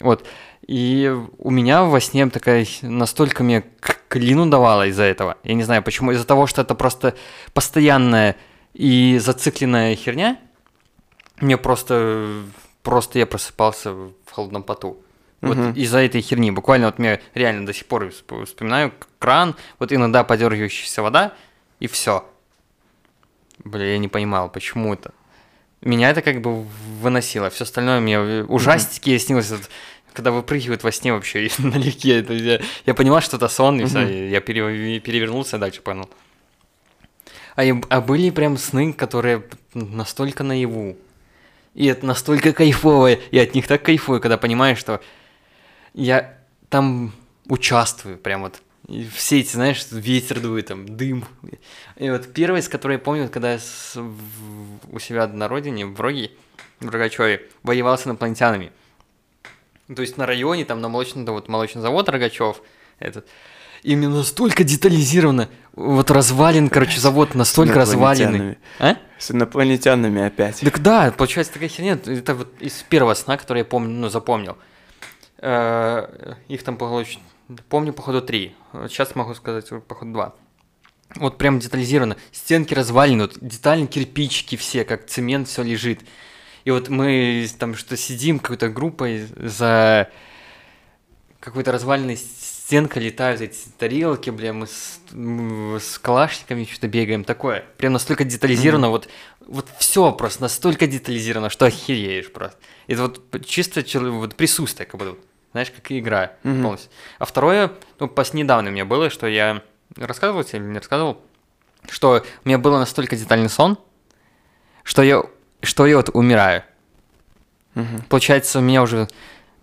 [0.00, 0.26] Вот.
[0.66, 3.64] И у меня во сне такая настолько мне
[4.08, 5.36] клину давала из-за этого.
[5.44, 6.12] Я не знаю почему.
[6.12, 7.14] Из-за того, что это просто
[7.52, 8.36] постоянная
[8.72, 10.38] и зацикленная херня.
[11.40, 12.42] Мне просто...
[12.82, 14.98] Просто я просыпался в холодном поту.
[15.40, 15.72] Вот Мгм.
[15.72, 16.50] из-за этой херни.
[16.50, 21.32] Вбуквально вот мне реально до сих пор всп- вспоминаю кран, вот иногда подергивающаяся вода,
[21.80, 22.26] и все.
[23.64, 25.12] Бля, я не понимал, почему это.
[25.80, 26.62] Меня это как бы
[27.00, 27.50] выносило.
[27.50, 29.68] Все остальное мне ужастики снилось, вот,
[30.14, 32.22] когда выпрыгивают во сне вообще налегке.
[32.22, 35.82] То есть я, я понимал, что это сон, и все, я пере- перевернулся и дальше
[35.82, 36.08] понял.
[37.56, 39.44] А, а были прям сны, которые
[39.74, 40.96] настолько наяву.
[41.74, 43.12] И это настолько кайфово.
[43.12, 45.00] И от них так кайфую, когда понимаешь, что
[45.92, 46.38] я
[46.70, 47.12] там
[47.48, 48.60] участвую, прям вот.
[48.88, 51.24] И все эти, знаешь, ветер дует, там, дым.
[51.96, 55.86] И вот первый, с которой я помню, когда я с- в- у себя на родине,
[55.86, 56.30] в Роге,
[56.80, 58.72] в Рогачеве, воевал с инопланетянами.
[59.94, 62.62] То есть на районе, там, на молочный, вот молочный завод Рогачев,
[62.98, 63.26] этот,
[63.82, 68.56] и мне настолько детализировано, вот развален, короче, завод настолько разваленный.
[68.78, 68.96] А?
[69.18, 70.60] С инопланетянами опять.
[70.60, 71.98] Так да, получается такая херня.
[72.06, 74.56] Это вот из первого сна, который я помню, ну, запомнил.
[75.38, 77.18] Э, Их там, получ-
[77.68, 78.54] помню, походу, три.
[78.88, 80.34] Сейчас могу сказать, походу, два.
[81.16, 82.16] Вот прям детализировано.
[82.32, 86.00] Стенки развалены, вот детально кирпичики все, как цемент, все лежит.
[86.64, 90.08] И вот мы там что сидим какой-то группой за
[91.40, 97.66] какой-то разваленной стенкой летают эти тарелки, бля, мы с, с калашниками что-то бегаем, такое.
[97.76, 99.08] Прям настолько детализировано, вот,
[99.46, 102.58] вот все просто настолько детализировано, что охереешь просто.
[102.86, 105.18] Это вот чисто вот присутствие, как будто,
[105.52, 106.62] знаешь, как игра Мгм.
[106.62, 106.90] полностью.
[107.18, 109.62] А второе, ну, пос недавно мне было, что я
[109.96, 111.20] рассказывал тебе или не рассказывал,
[111.90, 113.78] что у меня было настолько детальный сон,
[114.82, 115.22] что я,
[115.64, 116.62] что я вот умираю.
[117.74, 118.02] Мгм.
[118.08, 119.08] Получается, у меня уже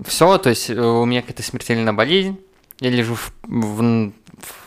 [0.06, 2.40] все, то есть э, у меня какая-то смертельная болезнь,
[2.80, 4.12] я лежу в, в-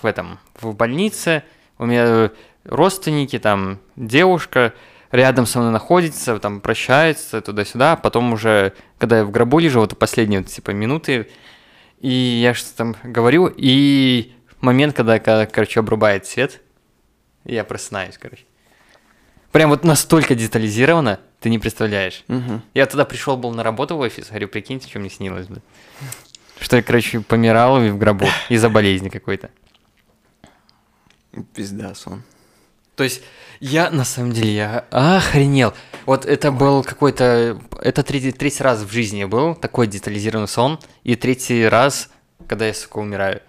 [0.03, 1.43] в этом, в больнице,
[1.79, 2.31] у меня
[2.65, 4.73] родственники, там, девушка
[5.11, 9.81] рядом со мной находится, там, прощается туда-сюда, а потом уже, когда я в гробу лежу,
[9.81, 11.29] вот последние, вот, типа, минуты,
[12.01, 16.61] и я что-то там говорю, и момент, когда, короче, обрубает свет,
[17.45, 18.45] я просыпаюсь, короче.
[19.55, 22.25] Прям вот настолько детализировано, ты не представляешь.
[22.27, 22.61] Мгм.
[22.75, 25.63] Я тогда пришел был на работу в офис, говорю, прикиньте, что мне снилось, блядь.
[26.59, 29.51] Что я, короче, помирал в гробу из-за болезни какой-то.
[31.55, 32.25] Пизда сон.
[32.97, 33.23] То есть
[33.61, 35.73] я, на самом деле, я охренел.
[36.05, 37.63] Вот это был какой-то...
[37.81, 40.81] Это третий, третий раз в жизни был такой детализированный сон.
[41.05, 42.11] И третий раз,
[42.49, 43.41] когда я, сука, умираю.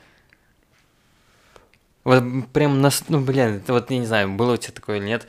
[2.03, 5.05] Вот прям, нас, ну, блин, это вот, я не знаю, было у тебя такое или
[5.05, 5.27] нет.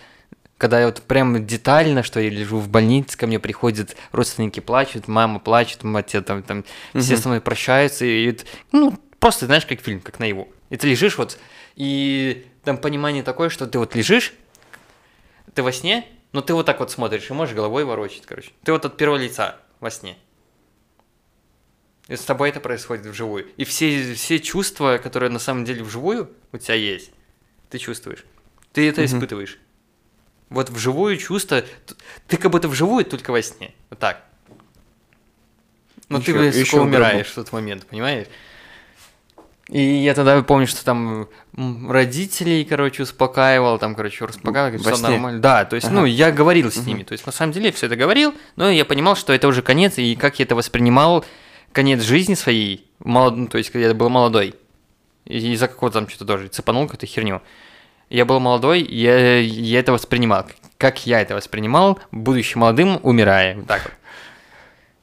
[0.59, 5.07] Когда я вот прям детально, что я лежу в больнице, ко мне приходят родственники, плачут,
[5.07, 7.23] мама плачет, мать там, там все Мгм.
[7.23, 10.49] со мной прощаются, и это, ну, просто, знаешь, как фильм, как наяву.
[10.71, 11.39] И ты лежишь вот,
[11.75, 14.33] и там понимание такое, что ты вот лежишь,
[15.55, 18.51] ты во сне, но ты вот так вот смотришь и можешь головой ворочать, короче.
[18.65, 20.17] Ты вот от первого лица во сне.
[22.09, 23.47] И с тобой это происходит вживую.
[23.57, 27.11] И все, все чувства, которые на самом деле вживую у тебя есть,
[27.69, 28.25] ты чувствуешь.
[28.73, 29.07] Ты это Мгм.
[29.07, 29.59] испытываешь.
[30.49, 31.63] Вот вживую чувство,
[32.29, 33.73] ты как будто вживую только во сне.
[33.91, 34.23] Вот так.
[36.09, 38.27] Но ты, Ещё- блядь, сука, ещё в умираешь тот момент, понимаешь?
[39.69, 41.29] И я тогда помню, что там
[41.91, 45.41] родителей, короче, успокаивал, там, короче, успокаивал, Во все нормально.
[45.41, 45.97] Да, то есть, Ага.
[45.97, 47.03] ну, я говорил с ними.
[47.03, 49.99] То есть, на самом деле, все это говорил, но я понимал, что это уже конец,
[49.99, 51.25] и как я это воспринимал,
[51.73, 53.35] конец жизни своей, молод...
[53.37, 54.55] ну, то есть, когда я был молодой.
[55.25, 57.43] И из-за какого-то там что-то тоже цепанул какую-то херню.
[58.09, 60.47] Я был молодой, я, я это воспринимал.
[60.79, 63.57] Как я это воспринимал, будучи молодым, умирая.
[63.57, 63.93] Вот так вот.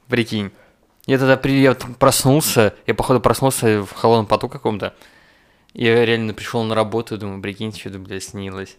[0.08, 0.50] Прикинь.
[1.06, 1.60] Я тогда при...
[1.60, 4.94] я проснулся, я, походу, проснулся в холодном поту каком-то.
[5.74, 8.76] Я реально пришел на работу, думаю, прикинь, что-то, блядь, снилось.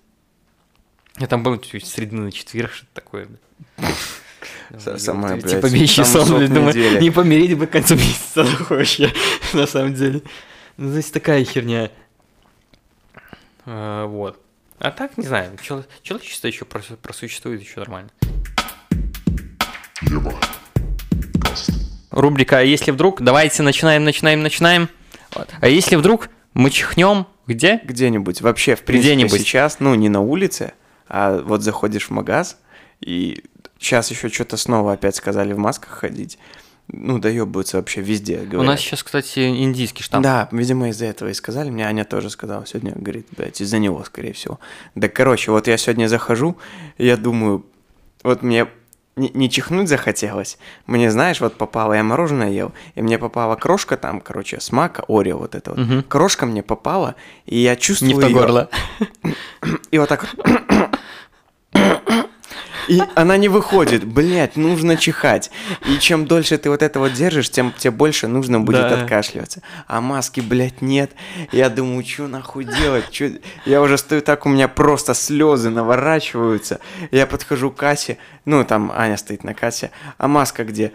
[1.18, 3.28] Я там был чуть среды на четверг, что-то такое.
[3.28, 3.96] блядь.
[5.02, 9.12] Самое, Типа блядь, вещи самый сон, блядь, думаю, не помереть бы к концу месяца вообще,
[9.54, 10.22] на самом деле.
[10.78, 11.92] Ну, то есть такая херня.
[13.66, 14.40] А, вот.
[14.80, 18.10] А так, не знаю, чел- человечество еще прос- просуществует, еще нормально.
[22.12, 24.90] Рубрика «А если вдруг?» Давайте начинаем, начинаем, начинаем.
[25.34, 25.50] Вот.
[25.60, 27.82] А если вдруг мы чихнем где?
[27.84, 29.40] Где-нибудь, вообще, в принципе, Где-нибудь.
[29.42, 30.74] сейчас, ну, не на улице,
[31.08, 32.58] а вот заходишь в магаз,
[33.02, 33.44] и
[33.78, 36.40] сейчас еще что-то снова опять сказали в масках ходить.
[36.88, 38.62] Ну, доебываются вообще везде, говорят.
[38.62, 40.24] У нас сейчас, кстати, индийский штамп.
[40.24, 41.70] Да, видимо, из-за этого и сказали.
[41.72, 44.60] Мне Аня тоже сказала сегодня, говорит, блядь, из-за него, скорее всего.
[44.94, 46.58] Да, короче, вот я сегодня захожу,
[47.00, 47.66] я думаю,
[48.24, 48.68] вот мне
[49.16, 50.58] не, не чихнуть захотелось.
[50.86, 55.04] Мне, знаешь, вот попало, я мороженое ел, и мне попала крошка там, короче, с мака,
[55.08, 55.80] Орео вот это вот.
[55.80, 56.04] Мгм.
[56.04, 57.16] Крошка мне попала,
[57.46, 58.38] и я чувствую Не в то её.
[58.40, 58.70] горло.
[59.92, 60.90] И вот так вот.
[62.88, 65.52] И она не выходит, блядь, нужно чихать.
[65.88, 69.02] И чем дольше ты вот это вот держишь, тем тебе больше нужно будет Да.
[69.02, 69.62] откашливаться.
[69.88, 71.12] А маски, блядь, нет.
[71.52, 73.10] Я думаю, что нахуй делать?
[73.10, 73.32] Чё...
[73.66, 76.80] Я уже стою так, у меня просто слезы наворачиваются.
[77.12, 80.92] Я подхожу к кассе, ну, там Аня стоит на кассе, а маска где?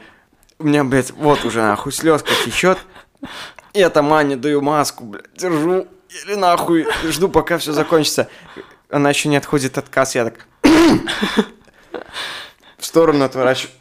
[0.58, 2.78] У меня, блядь, вот уже нахуй слезка течет.
[3.72, 5.86] Я там Ане даю маску, блядь, держу.
[6.24, 8.28] Или нахуй жду, пока все закончится.
[8.90, 10.46] Она еще не отходит от кассы, я так
[12.78, 13.72] в сторону отворачиваю.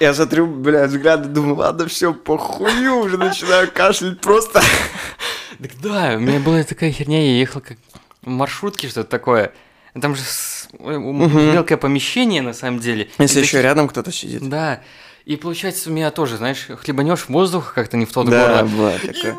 [0.00, 4.60] Я смотрю, блядь, взгляды, думаю, ладно, все, похую, уже начинаю кашлять просто.
[5.62, 7.78] Так да, у меня была такая херня, я ехал как
[8.22, 9.52] в маршрутке, что-то такое.
[10.00, 10.22] Там же
[10.80, 13.08] мелкое помещение, на самом деле.
[13.18, 14.48] Если еще рядом кто-то сидит.
[14.48, 14.80] Да.
[15.24, 18.68] И получается, у меня тоже, знаешь, хлебанешь воздух как-то не в тот Да, горло.
[18.68, 19.36] была такая.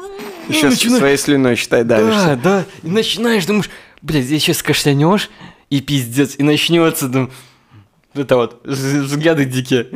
[0.48, 2.40] И Еще начинаю- своей слюной, считай, Да, давишься.
[2.42, 2.66] да.
[2.82, 3.70] И начинаешь, думаешь,
[4.02, 5.30] блядь, здесь сейчас кашлянешь,
[5.70, 7.30] и пиздец, и начнется, ну,
[8.14, 9.90] это вот, взгляды дикие.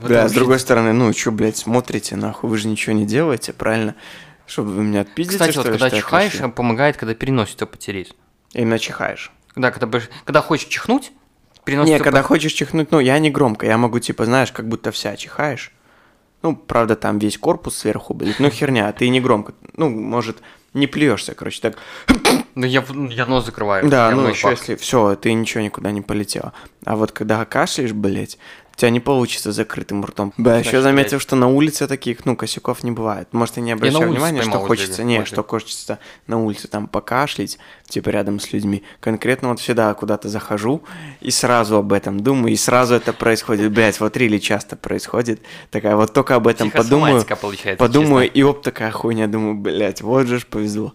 [0.00, 3.52] Вот Да, с другой стороны, ну, что, блядь, смотрите, нахуй, вы же ничего не делаете,
[3.52, 3.94] правильно?
[4.46, 8.14] Чтобы вы меня отпиздите, Кстати, что вот ли, когда чихаешь, помогает, когда переносицу потереть.
[8.52, 9.30] Именно чихаешь.
[9.56, 11.12] Да, когда, когда хочешь чихнуть,
[11.64, 11.92] переносицу...
[11.92, 14.90] Не, когда по- хочешь чихнуть, ну, я не громко, я могу, типа, знаешь, как будто
[14.90, 15.72] вся чихаешь.
[16.42, 20.38] Ну, правда, там весь корпус сверху будет, ну, херня, ты не громко, ну, может,
[20.72, 21.76] не плюешься, короче, так.
[22.54, 23.88] Да я, я нос закрываю.
[23.88, 26.52] Да, ну, еще пах- если все, ты ничего никуда не полетело.
[26.84, 28.38] А вот когда кашляешь, блядь,
[28.72, 30.32] у тебя не получится закрытым ртом.
[30.38, 33.28] Да, еще заметил, что на улице таких, ну, косяков не бывает.
[33.32, 37.58] Может, ты не обращал внимания, что хочется, не, что хочется на улице там покашлять,
[37.88, 38.82] типа рядом с людьми.
[39.00, 40.82] Конкретно вот всегда куда-то захожу
[41.20, 43.72] и сразу об этом думаю, и сразу это происходит.
[43.72, 45.40] Блядь, вот рили часто происходит.
[45.70, 48.38] Такая вот только об этом подумаю, получается, подумаю, честно.
[48.38, 50.94] и оп, такая хуйня, думаю, блядь, вот же ж повезло.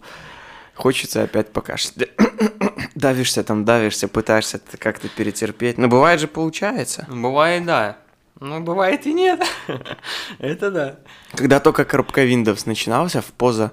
[0.76, 2.10] Хочется опять покашлять.
[2.94, 5.78] Давишься там, давишься, пытаешься это как-то перетерпеть.
[5.78, 7.06] Но бывает же получается.
[7.08, 7.98] Бывает, да.
[8.40, 9.42] Ну, бывает и нет.
[10.38, 10.96] Это да.
[11.32, 11.84] Когда только
[12.26, 13.72] Windows начинался в поза,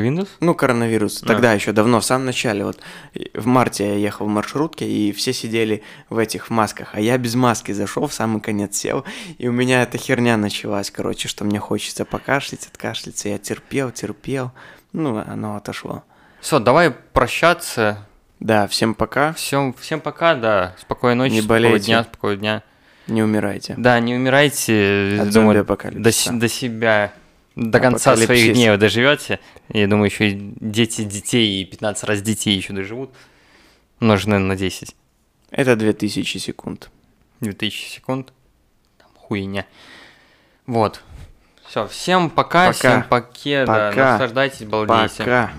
[0.00, 0.28] Windows?
[0.40, 1.26] ну, коронавирус, А.
[1.26, 2.80] тогда еще давно, в самом начале, вот
[3.34, 7.34] в марте я ехал в маршрутке, и все сидели в этих масках, а я без
[7.36, 9.04] маски зашел, в самый конец сел,
[9.38, 14.50] и у меня эта херня началась, короче, что мне хочется покашлять, откашляться, я терпел, терпел,
[14.92, 16.04] ну, оно отошло.
[16.40, 18.06] Все, давай прощаться.
[18.40, 19.34] Да, всем пока.
[19.34, 20.74] Всем, всем пока, да.
[20.80, 21.86] Спокойной ночи, Не спокойного болейте.
[21.86, 22.62] дня, спокойного дня.
[23.06, 23.74] Не умирайте.
[23.76, 25.18] Да, не умирайте.
[25.20, 26.12] От думаю, до, до
[26.48, 27.12] себя,
[27.56, 29.40] до конца своих дней вы доживете.
[29.68, 33.10] Я думаю, еще и дети детей и 15 раз детей еще доживут.
[33.98, 34.96] Наверное, на 10.
[35.50, 36.90] Это 2000 секунд.
[37.40, 38.32] 2000 секунд.
[38.98, 39.66] Там хуйня.
[40.66, 41.02] Вот.
[41.70, 42.72] Все, всем пока, пока.
[42.72, 43.92] всем пока, пока.
[43.94, 45.22] да, наслаждайтесь, балдейте.
[45.22, 45.50] Пока.